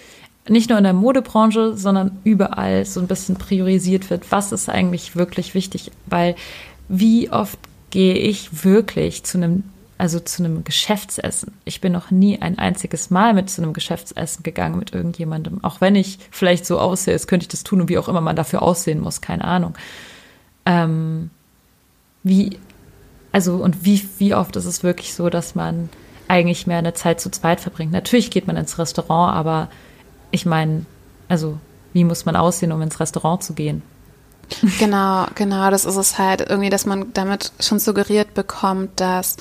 [0.49, 5.17] nicht nur in der Modebranche, sondern überall so ein bisschen priorisiert wird, was ist eigentlich
[5.17, 6.37] wirklich wichtig, weil
[6.89, 7.59] wie oft
[7.91, 9.65] gehe ich wirklich zu einem
[10.01, 11.53] also zu einem Geschäftsessen.
[11.67, 15.63] Ich bin noch nie ein einziges Mal mit zu einem Geschäftsessen gegangen mit irgendjemandem.
[15.63, 18.23] Auch wenn ich vielleicht so aussehe, als könnte ich das tun und wie auch immer
[18.23, 19.75] man dafür aussehen muss, keine Ahnung.
[20.65, 21.29] Ähm,
[22.23, 22.59] wie,
[23.31, 25.91] also und wie, wie oft ist es wirklich so, dass man
[26.29, 27.93] eigentlich mehr eine Zeit zu zweit verbringt?
[27.93, 29.69] Natürlich geht man ins Restaurant, aber
[30.31, 30.87] ich meine,
[31.29, 31.59] also
[31.93, 33.83] wie muss man aussehen, um ins Restaurant zu gehen?
[34.79, 39.37] Genau, genau, das ist es halt irgendwie, dass man damit schon suggeriert bekommt, dass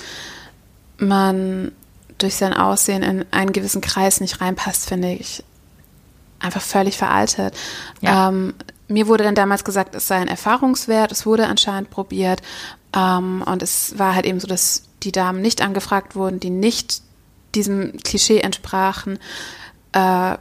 [1.00, 1.72] man
[2.18, 5.44] durch sein Aussehen in einen gewissen Kreis nicht reinpasst, finde ich
[6.40, 7.56] einfach völlig veraltet.
[8.02, 8.30] Ja.
[8.30, 8.54] Ähm,
[8.88, 12.42] mir wurde dann damals gesagt, es sei ein Erfahrungswert, es wurde anscheinend probiert
[12.94, 17.02] ähm, und es war halt eben so, dass die Damen nicht angefragt wurden, die nicht
[17.56, 19.20] diesem Klischee entsprachen.
[19.92, 20.38] Äh,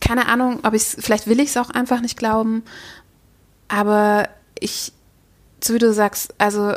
[0.00, 2.62] keine Ahnung, ob ich vielleicht will ich es auch einfach nicht glauben,
[3.68, 4.28] aber
[4.60, 4.92] ich,
[5.62, 6.74] so wie du sagst, also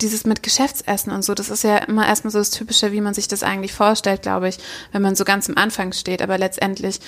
[0.00, 3.14] dieses mit Geschäftsessen und so, das ist ja immer erstmal so das Typische, wie man
[3.14, 4.58] sich das eigentlich vorstellt, glaube ich,
[4.92, 6.20] wenn man so ganz am Anfang steht.
[6.20, 7.00] Aber letztendlich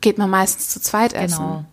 [0.00, 1.38] geht man meistens zu zweit essen.
[1.38, 1.64] Genau.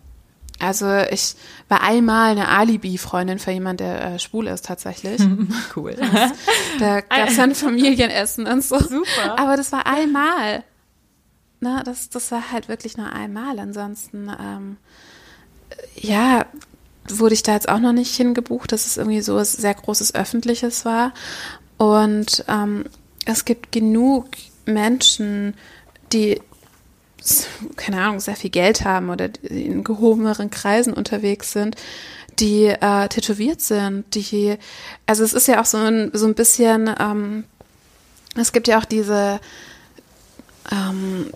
[0.60, 1.34] Also ich
[1.68, 5.20] war einmal eine Alibi-Freundin für jemanden, der äh, schwul ist tatsächlich.
[5.76, 5.94] cool.
[5.98, 6.32] Das,
[6.78, 8.78] da gab es dann Familienessen und so.
[8.78, 9.38] Super.
[9.38, 10.64] Aber das war einmal.
[11.60, 13.58] Na, das, das war halt wirklich nur einmal.
[13.58, 14.76] Ansonsten, ähm,
[15.96, 16.46] ja,
[17.08, 20.14] wurde ich da jetzt auch noch nicht hingebucht, dass es irgendwie so ein sehr großes
[20.14, 21.12] Öffentliches war.
[21.76, 22.84] Und ähm,
[23.26, 24.26] es gibt genug
[24.66, 25.54] Menschen,
[26.12, 26.40] die,
[27.76, 31.76] keine Ahnung, sehr viel Geld haben oder in gehobeneren Kreisen unterwegs sind,
[32.38, 34.56] die äh, tätowiert sind, die,
[35.06, 37.44] also es ist ja auch so ein, so ein bisschen, ähm,
[38.36, 39.40] es gibt ja auch diese
[40.72, 41.30] ähm,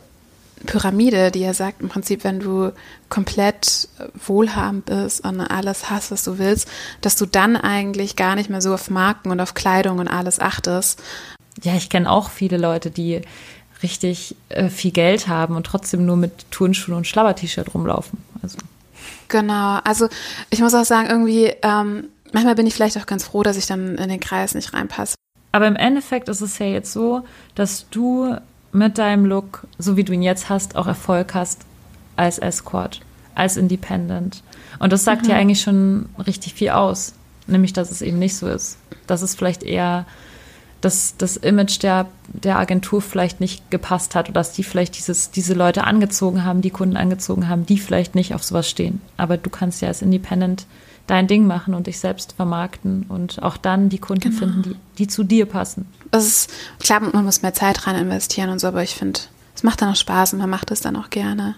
[0.66, 2.72] Pyramide, die ja sagt, im Prinzip, wenn du
[3.08, 3.88] komplett
[4.26, 6.68] wohlhabend bist und alles hast, was du willst,
[7.00, 10.40] dass du dann eigentlich gar nicht mehr so auf Marken und auf Kleidung und alles
[10.40, 11.02] achtest.
[11.62, 13.22] Ja, ich kenne auch viele Leute, die
[13.82, 18.18] richtig äh, viel Geld haben und trotzdem nur mit Turnschuhen und Schlabber-T-Shirt rumlaufen.
[18.42, 18.58] Also.
[19.28, 20.08] Genau, also
[20.50, 23.66] ich muss auch sagen, irgendwie, ähm, manchmal bin ich vielleicht auch ganz froh, dass ich
[23.66, 25.14] dann in den Kreis nicht reinpasse.
[25.52, 27.22] Aber im Endeffekt ist es ja jetzt so,
[27.54, 28.36] dass du
[28.72, 31.62] mit deinem Look, so wie du ihn jetzt hast, auch Erfolg hast
[32.16, 33.00] als Escort,
[33.34, 34.42] als Independent.
[34.78, 35.30] Und das sagt mhm.
[35.30, 37.14] ja eigentlich schon richtig viel aus,
[37.46, 38.78] nämlich dass es eben nicht so ist.
[39.06, 40.06] Dass es vielleicht eher
[40.80, 45.30] dass das Image der, der Agentur vielleicht nicht gepasst hat oder dass die vielleicht dieses,
[45.30, 49.00] diese Leute angezogen haben, die Kunden angezogen haben, die vielleicht nicht auf sowas stehen.
[49.16, 50.66] Aber du kannst ja als Independent
[51.08, 54.38] dein Ding machen und dich selbst vermarkten und auch dann die Kunden genau.
[54.38, 55.86] finden, die, die zu dir passen.
[56.10, 59.20] Das ist klar, man muss mehr Zeit rein investieren und so, aber ich finde,
[59.56, 61.56] es macht dann auch Spaß und man macht es dann auch gerne.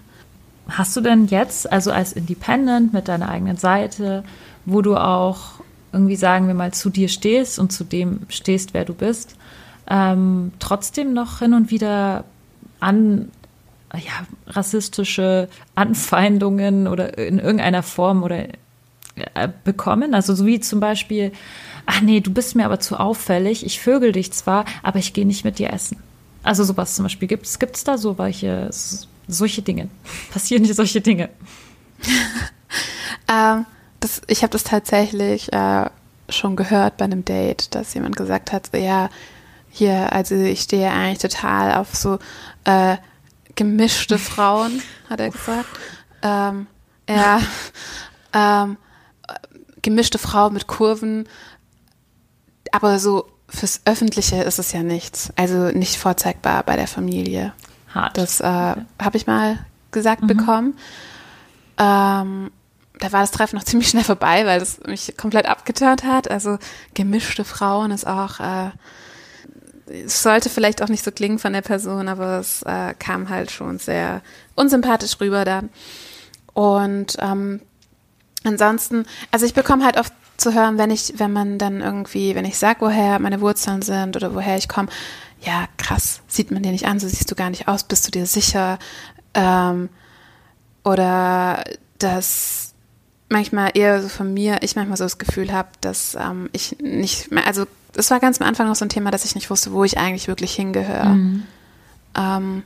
[0.69, 4.23] Hast du denn jetzt, also als Independent mit deiner eigenen Seite,
[4.65, 5.61] wo du auch
[5.91, 9.35] irgendwie, sagen wir mal, zu dir stehst und zu dem stehst, wer du bist,
[9.89, 12.23] ähm, trotzdem noch hin und wieder
[12.79, 13.29] an
[13.93, 18.45] ja, rassistische Anfeindungen oder in irgendeiner Form oder
[19.63, 20.13] bekommen.
[20.13, 21.31] Also so wie zum Beispiel,
[21.85, 25.25] ach nee, du bist mir aber zu auffällig, ich vögel dich zwar, aber ich gehe
[25.25, 25.97] nicht mit dir essen.
[26.43, 27.27] Also sowas zum Beispiel.
[27.27, 28.69] Gibt es da so welche,
[29.27, 29.89] solche Dinge?
[30.31, 31.29] Passieren hier solche Dinge?
[33.31, 33.65] ähm,
[33.99, 35.89] das, ich habe das tatsächlich äh,
[36.29, 39.09] schon gehört bei einem Date, dass jemand gesagt hat, ja,
[39.69, 42.19] hier, also ich stehe eigentlich total auf so
[42.65, 42.97] äh,
[43.55, 45.69] gemischte Frauen, hat er gesagt.
[46.21, 46.67] Ähm,
[47.07, 47.41] ja,
[48.33, 48.77] ähm,
[49.81, 51.27] gemischte Frau mit Kurven,
[52.71, 55.31] aber so fürs Öffentliche ist es ja nichts.
[55.35, 57.53] Also nicht vorzeigbar bei der Familie.
[57.93, 58.17] Hart.
[58.17, 59.59] Das äh, habe ich mal
[59.91, 60.77] gesagt bekommen.
[61.77, 62.51] Ähm,
[62.99, 66.31] da war das Treffen noch ziemlich schnell vorbei, weil das mich komplett abgeturnt hat.
[66.31, 66.57] Also
[66.93, 68.69] gemischte Frauen ist auch, äh,
[70.05, 73.51] es sollte vielleicht auch nicht so klingen von der Person, aber es äh, kam halt
[73.51, 74.21] schon sehr
[74.55, 75.69] unsympathisch rüber dann.
[76.53, 77.61] Und ähm,
[78.43, 82.45] ansonsten, also ich bekomme halt oft zu hören, wenn ich, wenn man dann irgendwie, wenn
[82.45, 84.89] ich sage, woher meine Wurzeln sind oder woher ich komme,
[85.41, 88.11] ja, krass, sieht man dir nicht an, so siehst du gar nicht aus, bist du
[88.11, 88.77] dir sicher?
[89.33, 89.89] Ähm,
[90.83, 91.63] oder
[91.99, 92.73] dass
[93.29, 97.31] manchmal eher so von mir, ich manchmal so das Gefühl habe, dass ähm, ich nicht
[97.31, 99.71] mehr, also es war ganz am Anfang noch so ein Thema, dass ich nicht wusste,
[99.71, 101.17] wo ich eigentlich wirklich hingehöre.
[102.15, 102.63] Ähm,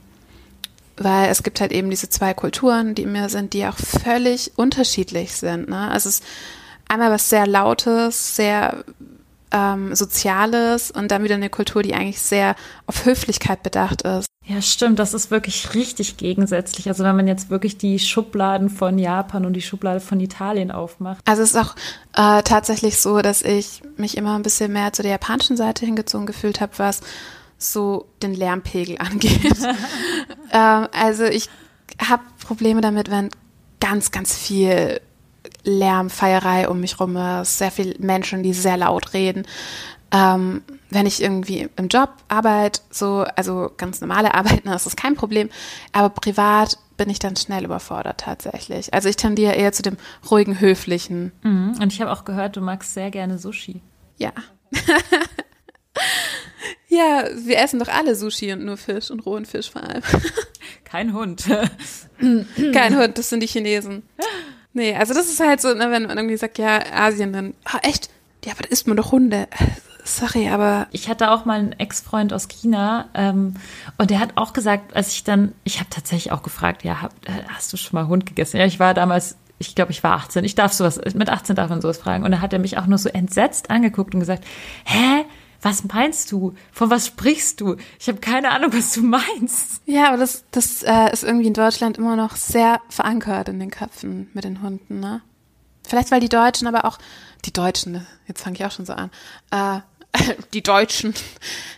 [0.96, 4.52] weil es gibt halt eben diese zwei Kulturen, die in mir sind, die auch völlig
[4.56, 5.68] unterschiedlich sind.
[5.68, 5.90] Ne?
[5.90, 6.24] Also es ist
[6.88, 8.84] einmal was sehr Lautes, sehr
[9.52, 12.56] ähm, Soziales und dann wieder eine Kultur, die eigentlich sehr
[12.86, 14.26] auf Höflichkeit bedacht ist.
[14.48, 16.86] Ja, stimmt, das ist wirklich richtig gegensätzlich.
[16.86, 21.18] Also wenn man jetzt wirklich die Schubladen von Japan und die Schublade von Italien aufmacht.
[21.24, 21.74] Also es ist auch
[22.14, 26.26] äh, tatsächlich so, dass ich mich immer ein bisschen mehr zu der japanischen Seite hingezogen
[26.26, 27.00] gefühlt habe, was
[27.58, 29.56] so den Lärmpegel angeht.
[30.52, 31.48] ähm, also ich
[32.00, 33.30] habe Probleme damit, wenn
[33.80, 35.00] ganz, ganz viel
[35.64, 39.46] Lärm, Feierei um mich rum ist, sehr viele Menschen, die sehr laut reden.
[40.12, 45.16] Ähm, wenn ich irgendwie im Job arbeite, so, also ganz normale Arbeiten, ist das kein
[45.16, 45.50] Problem.
[45.92, 48.94] Aber privat bin ich dann schnell überfordert tatsächlich.
[48.94, 49.96] Also ich tendiere eher zu dem
[50.30, 51.32] ruhigen, höflichen.
[51.42, 51.78] Mhm.
[51.80, 53.82] Und ich habe auch gehört, du magst sehr gerne Sushi.
[54.16, 54.32] Ja.
[56.88, 60.02] ja, wir essen doch alle Sushi und nur Fisch und rohen Fisch vor allem.
[60.84, 61.44] Kein Hund.
[62.72, 64.02] Kein Hund, das sind die Chinesen.
[64.72, 67.78] Nee, also das ist halt so, ne, wenn man irgendwie sagt, ja, Asien, dann, ah,
[67.82, 68.10] echt?
[68.44, 69.48] Ja, aber da isst man doch Hunde.
[70.04, 73.54] Sorry, aber Ich hatte auch mal einen Ex-Freund aus China ähm,
[73.98, 77.12] und der hat auch gesagt, als ich dann, ich habe tatsächlich auch gefragt, ja, hab,
[77.28, 78.58] äh, hast du schon mal Hund gegessen?
[78.58, 80.44] Ja, ich war damals, ich glaube, ich war 18.
[80.44, 82.24] Ich darf sowas, mit 18 darf man sowas fragen.
[82.24, 84.44] Und da hat er mich auch nur so entsetzt angeguckt und gesagt,
[84.84, 85.24] hä?
[85.62, 86.54] Was meinst du?
[86.72, 87.76] Von was sprichst du?
[87.98, 89.82] Ich habe keine Ahnung, was du meinst.
[89.86, 93.70] ja, aber das, das äh, ist irgendwie in Deutschland immer noch sehr verankert in den
[93.70, 95.22] Köpfen mit den Hunden, ne?
[95.86, 96.98] Vielleicht, weil die Deutschen aber auch,
[97.44, 99.10] die Deutschen, ne, jetzt fange ich auch schon so an,
[99.52, 99.80] äh,
[100.52, 101.14] die Deutschen.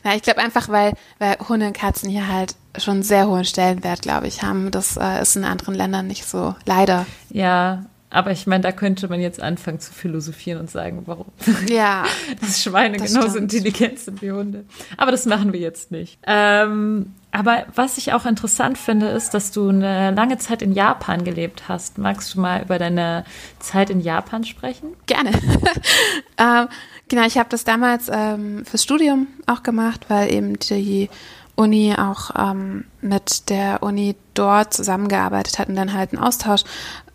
[0.04, 3.44] Ja, ich glaube einfach, weil, weil Hunde und Katzen hier halt schon einen sehr hohen
[3.44, 4.70] Stellenwert, glaube ich, haben.
[4.70, 6.54] Das äh, ist in anderen Ländern nicht so.
[6.64, 7.06] Leider.
[7.30, 11.27] Ja, aber ich meine, da könnte man jetzt anfangen zu philosophieren und sagen, warum
[11.68, 12.05] Ja.
[12.40, 13.53] dass Schweine Das genauso stimmt.
[13.53, 14.64] intelligent sind wie Hunde.
[14.97, 16.18] Aber das machen wir jetzt nicht.
[16.27, 21.25] Ähm, aber was ich auch interessant finde, ist, dass du eine lange Zeit in Japan
[21.25, 21.99] gelebt hast.
[21.99, 23.25] Magst du mal über deine
[23.59, 24.94] Zeit in Japan sprechen?
[25.07, 25.31] Gerne.
[26.38, 26.68] ähm,
[27.09, 31.11] genau, ich habe das damals ähm, fürs Studium auch gemacht, weil eben die
[31.55, 36.62] Uni auch ähm, mit der Uni dort zusammengearbeitet hat und dann halt ein Austausch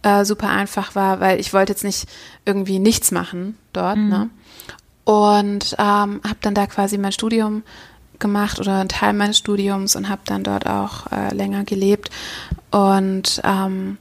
[0.03, 2.07] äh, super einfach war, weil ich wollte jetzt nicht
[2.45, 3.97] irgendwie nichts machen dort.
[3.97, 4.29] Ne?
[5.05, 7.63] Und ähm, habe dann da quasi mein Studium
[8.19, 12.09] gemacht oder einen Teil meines Studiums und habe dann dort auch äh, länger gelebt.
[12.71, 13.97] Und ähm,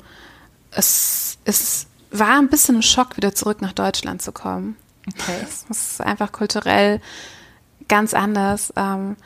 [0.71, 4.77] es, es war ein bisschen ein Schock, wieder zurück nach Deutschland zu kommen.
[5.09, 5.39] Okay.
[5.43, 7.01] Es ist einfach kulturell
[7.89, 8.73] ganz anders.
[8.77, 9.17] Ähm,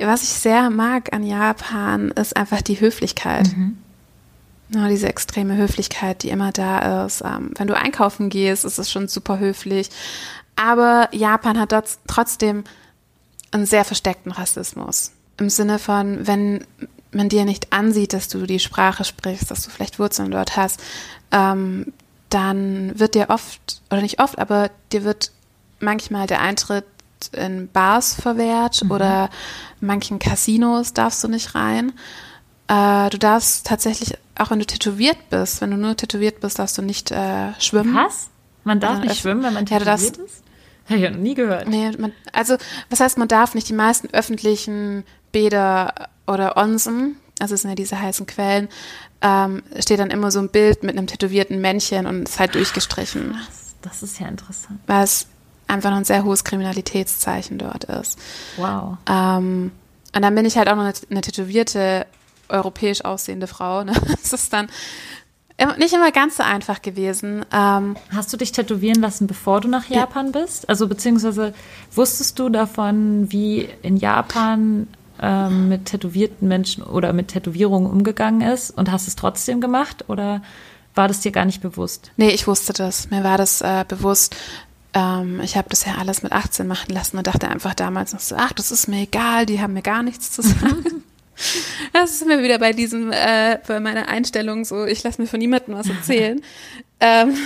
[0.00, 3.48] was ich sehr mag an Japan, ist einfach die Höflichkeit.
[4.74, 7.22] Ja, diese extreme Höflichkeit, die immer da ist.
[7.24, 9.88] Ähm, wenn du einkaufen gehst, ist es schon super höflich.
[10.56, 12.64] Aber Japan hat dort trotzdem
[13.52, 15.12] einen sehr versteckten Rassismus.
[15.38, 16.66] Im Sinne von, wenn
[17.12, 20.80] man dir nicht ansieht, dass du die Sprache sprichst, dass du vielleicht Wurzeln dort hast,
[21.30, 21.92] ähm,
[22.30, 25.30] dann wird dir oft, oder nicht oft, aber dir wird
[25.78, 26.84] manchmal der Eintritt
[27.32, 29.30] in Bars verwehrt oder
[29.80, 31.92] manchen Casinos darfst du nicht rein.
[32.68, 36.76] Äh, du darfst tatsächlich, auch wenn du tätowiert bist, wenn du nur tätowiert bist, darfst
[36.78, 37.94] du nicht äh, schwimmen.
[37.94, 38.28] Was?
[38.64, 40.42] Man darf Ja, nicht schwimmen, wenn man Ja, darfst- tätowiert ist?
[40.86, 41.66] Habe ich ja noch nie gehört.
[41.68, 42.56] Nee, man, also
[42.90, 45.94] was heißt, man darf nicht die meisten öffentlichen Bäder
[46.26, 48.68] oder Onsen, also es sind ja diese heißen Quellen,
[49.22, 53.34] ähm, steht dann immer so ein Bild mit einem tätowierten Männchen und ist halt durchgestrichen,
[53.46, 54.78] Das, das ist ja interessant.
[54.86, 55.26] weil es
[55.68, 58.18] einfach noch ein sehr hohes Kriminalitätszeichen dort ist.
[58.58, 58.98] Wow.
[59.08, 59.72] Ähm,
[60.14, 62.06] und dann bin ich halt auch noch eine, eine tätowierte,
[62.48, 63.84] europäisch aussehende Frau.
[63.84, 63.92] Ne?
[64.22, 64.68] Das ist dann
[65.78, 67.44] nicht immer ganz so einfach gewesen.
[67.52, 70.68] Ähm, Hast du dich tätowieren lassen, bevor du nach Japan bist?
[70.68, 71.54] Also beziehungsweise
[71.92, 74.88] wusstest du davon, wie in Japan
[75.22, 80.04] ähm, mit tätowierten Menschen oder mit Tätowierungen umgegangen ist und hast es trotzdem gemacht?
[80.08, 80.42] Oder
[80.94, 82.10] war das dir gar nicht bewusst?
[82.16, 83.10] Nee, ich wusste das.
[83.10, 84.34] Mir war das äh, bewusst.
[84.92, 88.20] Ähm, ich habe das ja alles mit 18 machen lassen und dachte einfach damals noch
[88.20, 91.04] so, ach, das ist mir egal, die haben mir gar nichts zu sagen.
[91.92, 95.38] das ist mir wieder bei diesem, äh, bei meiner Einstellung so, ich lasse mir von
[95.38, 96.40] niemandem was erzählen.
[97.00, 97.36] ähm,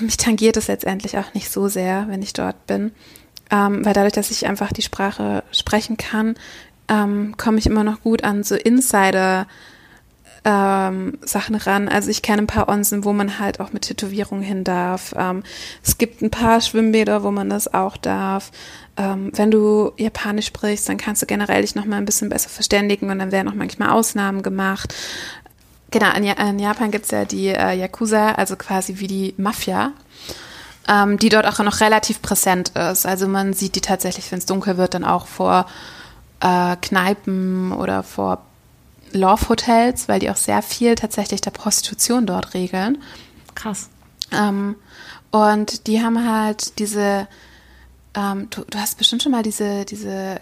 [0.00, 2.92] mich tangiert es letztendlich auch nicht so sehr, wenn ich dort bin.
[3.50, 6.36] Ähm, weil dadurch, dass ich einfach die Sprache sprechen kann,
[6.88, 9.46] ähm, komme ich immer noch gut an so Insider-
[10.44, 11.88] ähm, Sachen ran.
[11.88, 15.14] Also ich kenne ein paar Onsen, wo man halt auch mit Tätowierungen hin darf.
[15.16, 15.42] Ähm,
[15.82, 18.50] es gibt ein paar Schwimmbäder, wo man das auch darf.
[19.00, 22.50] Ähm, wenn du Japanisch sprichst, dann kannst du generell dich noch mal ein bisschen besser
[22.50, 24.94] verständigen und dann werden auch manchmal Ausnahmen gemacht.
[25.90, 29.92] Genau, in, in Japan gibt es ja die äh, Yakuza, also quasi wie die Mafia,
[30.86, 33.06] ähm, die dort auch noch relativ präsent ist.
[33.06, 35.64] Also man sieht die tatsächlich, wenn es dunkel wird, dann auch vor
[36.40, 38.42] äh, Kneipen oder vor
[39.12, 42.98] Love Hotels, weil die auch sehr viel tatsächlich der Prostitution dort regeln.
[43.54, 43.88] Krass.
[44.30, 44.76] Ähm,
[45.30, 47.26] und die haben halt diese,
[48.14, 50.40] ähm, du, du, hast bestimmt schon mal diese, diese äh,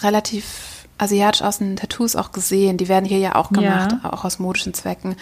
[0.00, 2.76] relativ asiatisch aussehenden Tattoos auch gesehen.
[2.76, 4.12] Die werden hier ja auch gemacht, ja.
[4.12, 5.16] auch aus modischen Zwecken.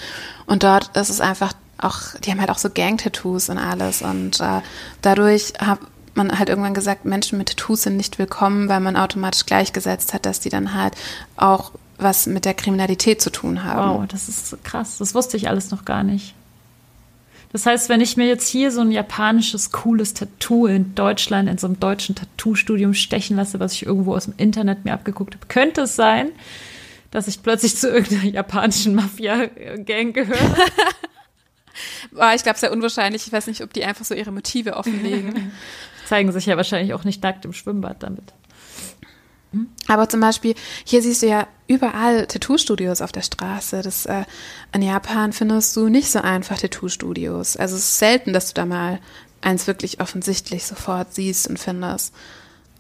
[0.47, 4.03] Und dort ist es einfach auch, die haben halt auch so Gang-Tattoos und alles.
[4.03, 4.61] Und äh,
[5.03, 5.81] dadurch hat
[6.15, 10.27] man halt irgendwann gesagt, Menschen mit Tattoos sind nicht willkommen, weil man automatisch gleichgesetzt hat,
[10.27, 10.95] dass die dann halt
[11.37, 14.01] auch was mit der Kriminalität zu tun haben.
[14.01, 14.99] Wow, das ist krass.
[14.99, 16.35] Das wusste ich alles noch gar nicht.
[17.55, 21.57] Das heißt, wenn ich mir jetzt hier so ein japanisches, cooles Tattoo in Deutschland in
[21.57, 25.47] so einem deutschen Tattoo-Studium stechen lasse, was ich irgendwo aus dem Internet mir abgeguckt habe,
[25.47, 26.33] könnte es sein,
[27.13, 30.57] dass ich plötzlich zu irgendeiner japanischen Mafia-Gang gehöre.
[32.11, 33.25] Boah, ich glaube, sehr unwahrscheinlich.
[33.25, 35.53] Ich weiß nicht, ob die einfach so ihre Motive offenlegen.
[36.07, 38.33] Zeigen sich ja wahrscheinlich auch nicht nackt im Schwimmbad damit.
[39.87, 43.83] Aber zum Beispiel, hier siehst du ja überall Tattoo-Studios auf der Straße.
[43.83, 44.25] Das, äh,
[44.73, 47.57] in Japan findest du nicht so einfach Tattoo-Studios.
[47.57, 49.01] Also es ist selten, dass du da mal
[49.41, 52.15] eins wirklich offensichtlich sofort siehst und findest.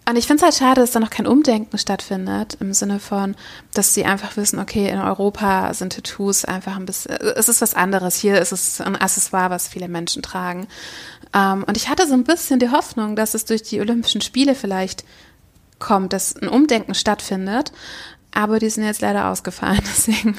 [0.07, 3.35] Und ich finde es halt schade, dass da noch kein Umdenken stattfindet, im Sinne von,
[3.73, 7.75] dass sie einfach wissen, okay, in Europa sind Tattoos einfach ein bisschen, es ist was
[7.75, 8.17] anderes.
[8.17, 10.67] Hier ist es ein Accessoire, was viele Menschen tragen.
[11.33, 14.55] Ähm, und ich hatte so ein bisschen die Hoffnung, dass es durch die Olympischen Spiele
[14.55, 15.05] vielleicht
[15.85, 17.73] kommt, dass ein Umdenken stattfindet.
[18.33, 20.37] Aber die sind jetzt leider ausgefallen, deswegen.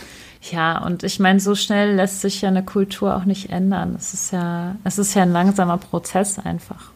[0.52, 3.96] Ja, und ich meine, so schnell lässt sich ja eine Kultur auch nicht ändern.
[3.98, 6.92] Es ist ja, es ist ja ein langsamer Prozess einfach.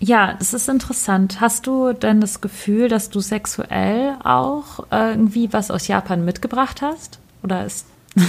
[0.00, 1.40] Ja, das ist interessant.
[1.40, 7.20] Hast du denn das Gefühl, dass du sexuell auch irgendwie was aus Japan mitgebracht hast?
[7.44, 7.86] Oder ist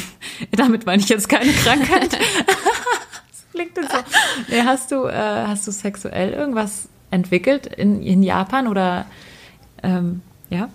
[0.51, 2.13] damit meine ich jetzt keine Krankheit?
[3.29, 3.97] das klingt so.
[4.49, 9.05] Nee, hast du, äh, hast du sexuell irgendwas entwickelt in, in Japan oder
[9.81, 10.69] ähm, ja?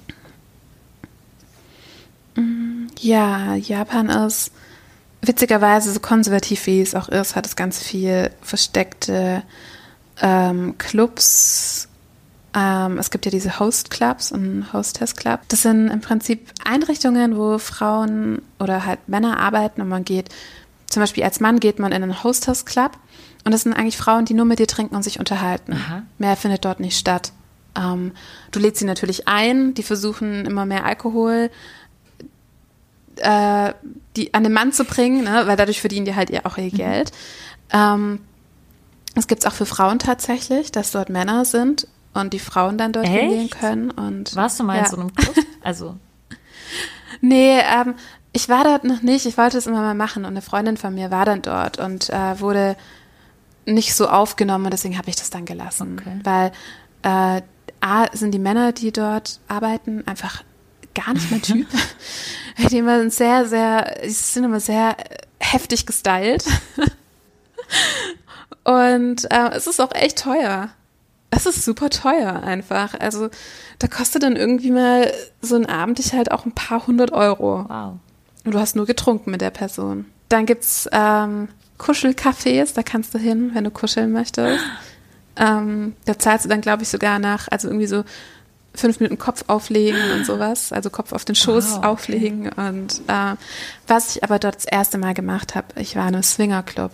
[3.00, 4.52] Ja, Japan ist
[5.20, 9.42] witzigerweise so konservativ wie es auch ist, hat es ganz viel versteckte
[10.20, 11.88] ähm, Clubs.
[12.54, 15.40] Ähm, es gibt ja diese Host Clubs und Hostess Club.
[15.48, 20.28] Das sind im Prinzip Einrichtungen, wo Frauen oder halt Männer arbeiten und man geht,
[20.86, 22.92] zum Beispiel als Mann geht man in einen Hostess Club
[23.48, 25.72] und das sind eigentlich Frauen, die nur mit dir trinken und sich unterhalten.
[25.72, 26.02] Aha.
[26.18, 27.32] Mehr findet dort nicht statt.
[27.74, 28.12] Ähm,
[28.50, 31.48] du lädst sie natürlich ein, die versuchen immer mehr Alkohol
[33.20, 33.72] äh,
[34.16, 35.44] die an den Mann zu bringen, ne?
[35.46, 36.76] weil dadurch verdienen die halt auch ihr mhm.
[36.76, 37.12] Geld.
[37.72, 37.78] Mhm.
[37.78, 38.20] Ähm,
[39.14, 42.92] das gibt es auch für Frauen tatsächlich, dass dort Männer sind und die Frauen dann
[42.92, 43.18] dort Echt?
[43.18, 43.90] hingehen können.
[43.90, 44.84] Und, Warst du mal ja.
[44.84, 45.34] in so einem Club?
[45.62, 45.96] Also.
[47.22, 47.94] nee, ähm,
[48.32, 49.24] ich war dort noch nicht.
[49.24, 52.10] Ich wollte es immer mal machen und eine Freundin von mir war dann dort und
[52.10, 52.76] äh, wurde
[53.68, 55.98] nicht so aufgenommen und deswegen habe ich das dann gelassen.
[56.00, 56.20] Okay.
[56.24, 56.52] Weil
[57.02, 57.42] äh,
[57.80, 60.42] A, sind die Männer, die dort arbeiten, einfach
[60.94, 61.66] gar nicht mein Typ.
[62.70, 64.96] die immer sehr, sehr, die sind immer sehr
[65.38, 66.44] heftig gestylt.
[68.64, 70.70] und äh, es ist auch echt teuer.
[71.30, 72.98] Es ist super teuer einfach.
[72.98, 73.28] Also
[73.78, 77.66] da kostet dann irgendwie mal so ein Abend dich halt auch ein paar hundert Euro.
[77.68, 77.98] Wow.
[78.44, 80.06] Und du hast nur getrunken mit der Person.
[80.30, 84.62] Dann gibt's ähm, Kuschelcafés, da kannst du hin, wenn du kuscheln möchtest.
[85.36, 88.04] Ähm, da zahlst du dann, glaube ich, sogar nach, also irgendwie so
[88.74, 91.86] fünf Minuten Kopf auflegen und sowas, also Kopf auf den Schoß wow, okay.
[91.86, 92.48] auflegen.
[92.50, 93.36] Und äh,
[93.86, 96.92] was ich aber dort das erste Mal gemacht habe, ich war in einem Swingerclub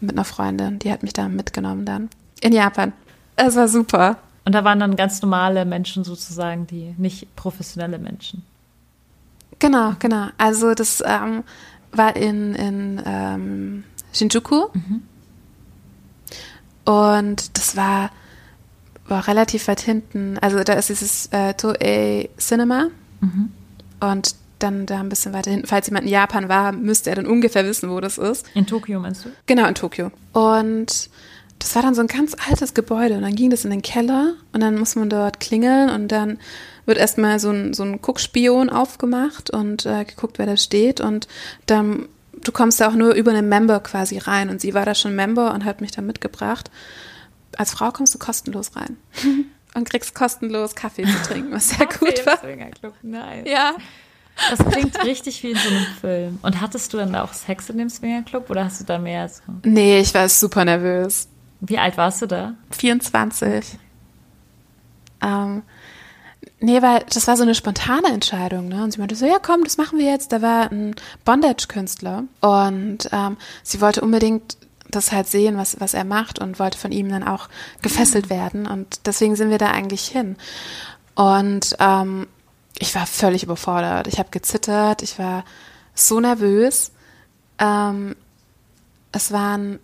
[0.00, 2.08] mit einer Freundin, die hat mich da mitgenommen dann.
[2.40, 2.92] In Japan.
[3.36, 4.18] Es war super.
[4.44, 8.44] Und da waren dann ganz normale Menschen sozusagen, die nicht professionelle Menschen.
[9.58, 10.28] Genau, genau.
[10.36, 11.42] Also das ähm,
[11.92, 13.84] war in, in ähm,
[14.14, 14.68] Shinjuku.
[14.72, 15.02] Mhm.
[16.84, 18.10] Und das war,
[19.06, 20.38] war relativ weit hinten.
[20.38, 22.88] Also da ist dieses äh, Toei Cinema.
[23.20, 23.50] Mhm.
[24.00, 25.66] Und dann da ein bisschen weiter hinten.
[25.66, 28.46] Falls jemand in Japan war, müsste er dann ungefähr wissen, wo das ist.
[28.54, 29.30] In Tokio meinst du?
[29.46, 30.10] Genau, in Tokio.
[30.32, 31.10] Und
[31.58, 34.34] das war dann so ein ganz altes Gebäude und dann ging das in den Keller
[34.52, 36.38] und dann muss man dort klingeln und dann
[36.84, 41.26] wird erstmal so ein, so ein Guckspion aufgemacht und äh, geguckt, wer da steht und
[41.66, 42.08] dann,
[42.46, 45.14] du kommst da auch nur über einen Member quasi rein und sie war da schon
[45.14, 46.70] Member und hat mich da mitgebracht.
[47.56, 48.96] Als Frau kommst du kostenlos rein
[49.74, 52.38] und kriegst kostenlos Kaffee zu trinken, was sehr gut war.
[52.38, 53.48] Swingerclub, nice.
[53.48, 53.74] Ja.
[54.50, 56.38] Das klingt richtig wie in so einem Film.
[56.42, 59.42] Und hattest du dann auch Sex in dem Swingerclub oder hast du da mehr so?
[59.62, 61.28] Nee, ich war super nervös.
[61.60, 62.54] Wie alt warst du da?
[62.72, 63.78] 24.
[65.22, 65.62] Ähm,
[66.64, 68.68] nee, weil das war so eine spontane Entscheidung.
[68.68, 68.82] Ne?
[68.82, 70.32] Und sie meinte so, ja komm, das machen wir jetzt.
[70.32, 70.94] Da war ein
[71.24, 74.56] Bondage-Künstler und ähm, sie wollte unbedingt
[74.90, 77.48] das halt sehen, was, was er macht und wollte von ihm dann auch
[77.82, 78.66] gefesselt werden.
[78.66, 80.36] Und deswegen sind wir da eigentlich hin.
[81.14, 82.26] Und ähm,
[82.78, 84.06] ich war völlig überfordert.
[84.08, 85.44] Ich habe gezittert, ich war
[85.94, 86.92] so nervös.
[87.58, 88.16] Ähm,
[89.12, 89.78] es waren,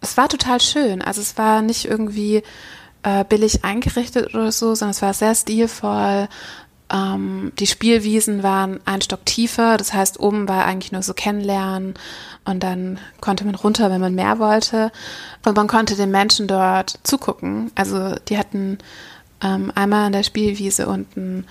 [0.00, 1.02] es war total schön.
[1.02, 2.42] Also es war nicht irgendwie
[3.02, 6.28] äh, billig eingerichtet oder so, sondern es war sehr stilvoll.
[6.90, 11.94] Ähm, die Spielwiesen waren ein Stock tiefer, das heißt, oben war eigentlich nur so kennenlernen
[12.44, 14.90] und dann konnte man runter, wenn man mehr wollte.
[15.44, 17.70] Und man konnte den Menschen dort zugucken.
[17.74, 18.78] Also die hatten
[19.42, 21.44] ähm, einmal an der Spielwiese unten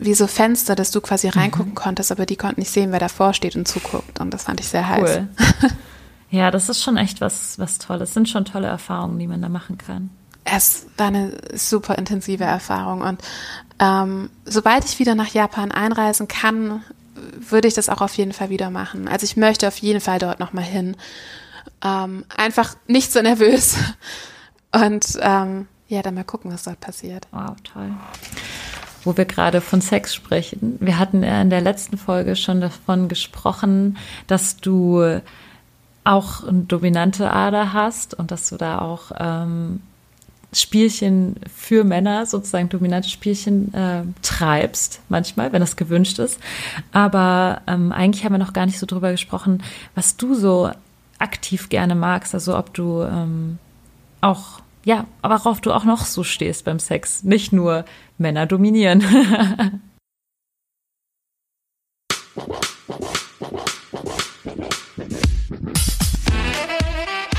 [0.00, 1.76] wie so Fenster, dass du quasi reingucken mhm.
[1.76, 4.20] konntest, aber die konnten nicht sehen, wer davor steht und zuguckt.
[4.20, 5.18] Und das fand ich sehr heiß.
[5.18, 5.28] Cool.
[6.30, 8.10] ja, das ist schon echt was, was Tolles.
[8.10, 10.10] Das sind schon tolle Erfahrungen, die man da machen kann.
[10.54, 13.02] Es war eine super intensive Erfahrung.
[13.02, 13.20] Und
[13.78, 16.82] ähm, sobald ich wieder nach Japan einreisen kann,
[17.14, 19.08] würde ich das auch auf jeden Fall wieder machen.
[19.08, 20.96] Also ich möchte auf jeden Fall dort nochmal hin.
[21.84, 23.76] Ähm, einfach nicht so nervös.
[24.72, 27.26] Und ähm, ja, dann mal gucken, was dort passiert.
[27.30, 27.90] Wow, toll
[29.04, 30.76] wo wir gerade von Sex sprechen.
[30.80, 33.96] Wir hatten in der letzten Folge schon davon gesprochen,
[34.26, 35.20] dass du
[36.04, 39.80] auch eine dominante Ader hast und dass du da auch ähm,
[40.52, 46.40] Spielchen für Männer, sozusagen dominante Spielchen äh, treibst, manchmal, wenn das gewünscht ist.
[46.90, 49.62] Aber ähm, eigentlich haben wir noch gar nicht so drüber gesprochen,
[49.94, 50.70] was du so
[51.18, 53.58] aktiv gerne magst, also ob du ähm,
[54.20, 57.22] auch ja, worauf du auch noch so stehst beim Sex.
[57.22, 57.84] Nicht nur
[58.16, 59.02] Männer dominieren.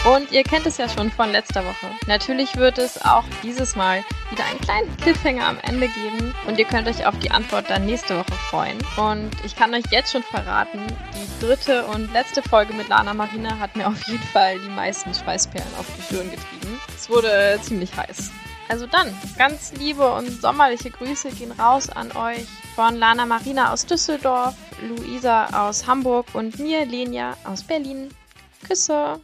[0.09, 1.87] Und ihr kennt es ja schon von letzter Woche.
[2.07, 6.65] Natürlich wird es auch dieses Mal wieder einen kleinen Cliffhanger am Ende geben und ihr
[6.65, 8.79] könnt euch auf die Antwort dann nächste Woche freuen.
[8.97, 10.79] Und ich kann euch jetzt schon verraten,
[11.13, 15.13] die dritte und letzte Folge mit Lana Marina hat mir auf jeden Fall die meisten
[15.13, 16.79] Schweißperlen auf die Stirn getrieben.
[16.95, 18.31] Es wurde ziemlich heiß.
[18.67, 23.85] Also dann, ganz liebe und sommerliche Grüße gehen raus an euch von Lana Marina aus
[23.85, 28.09] Düsseldorf, Luisa aus Hamburg und mir, Lenia aus Berlin.
[28.65, 29.19] Küsse!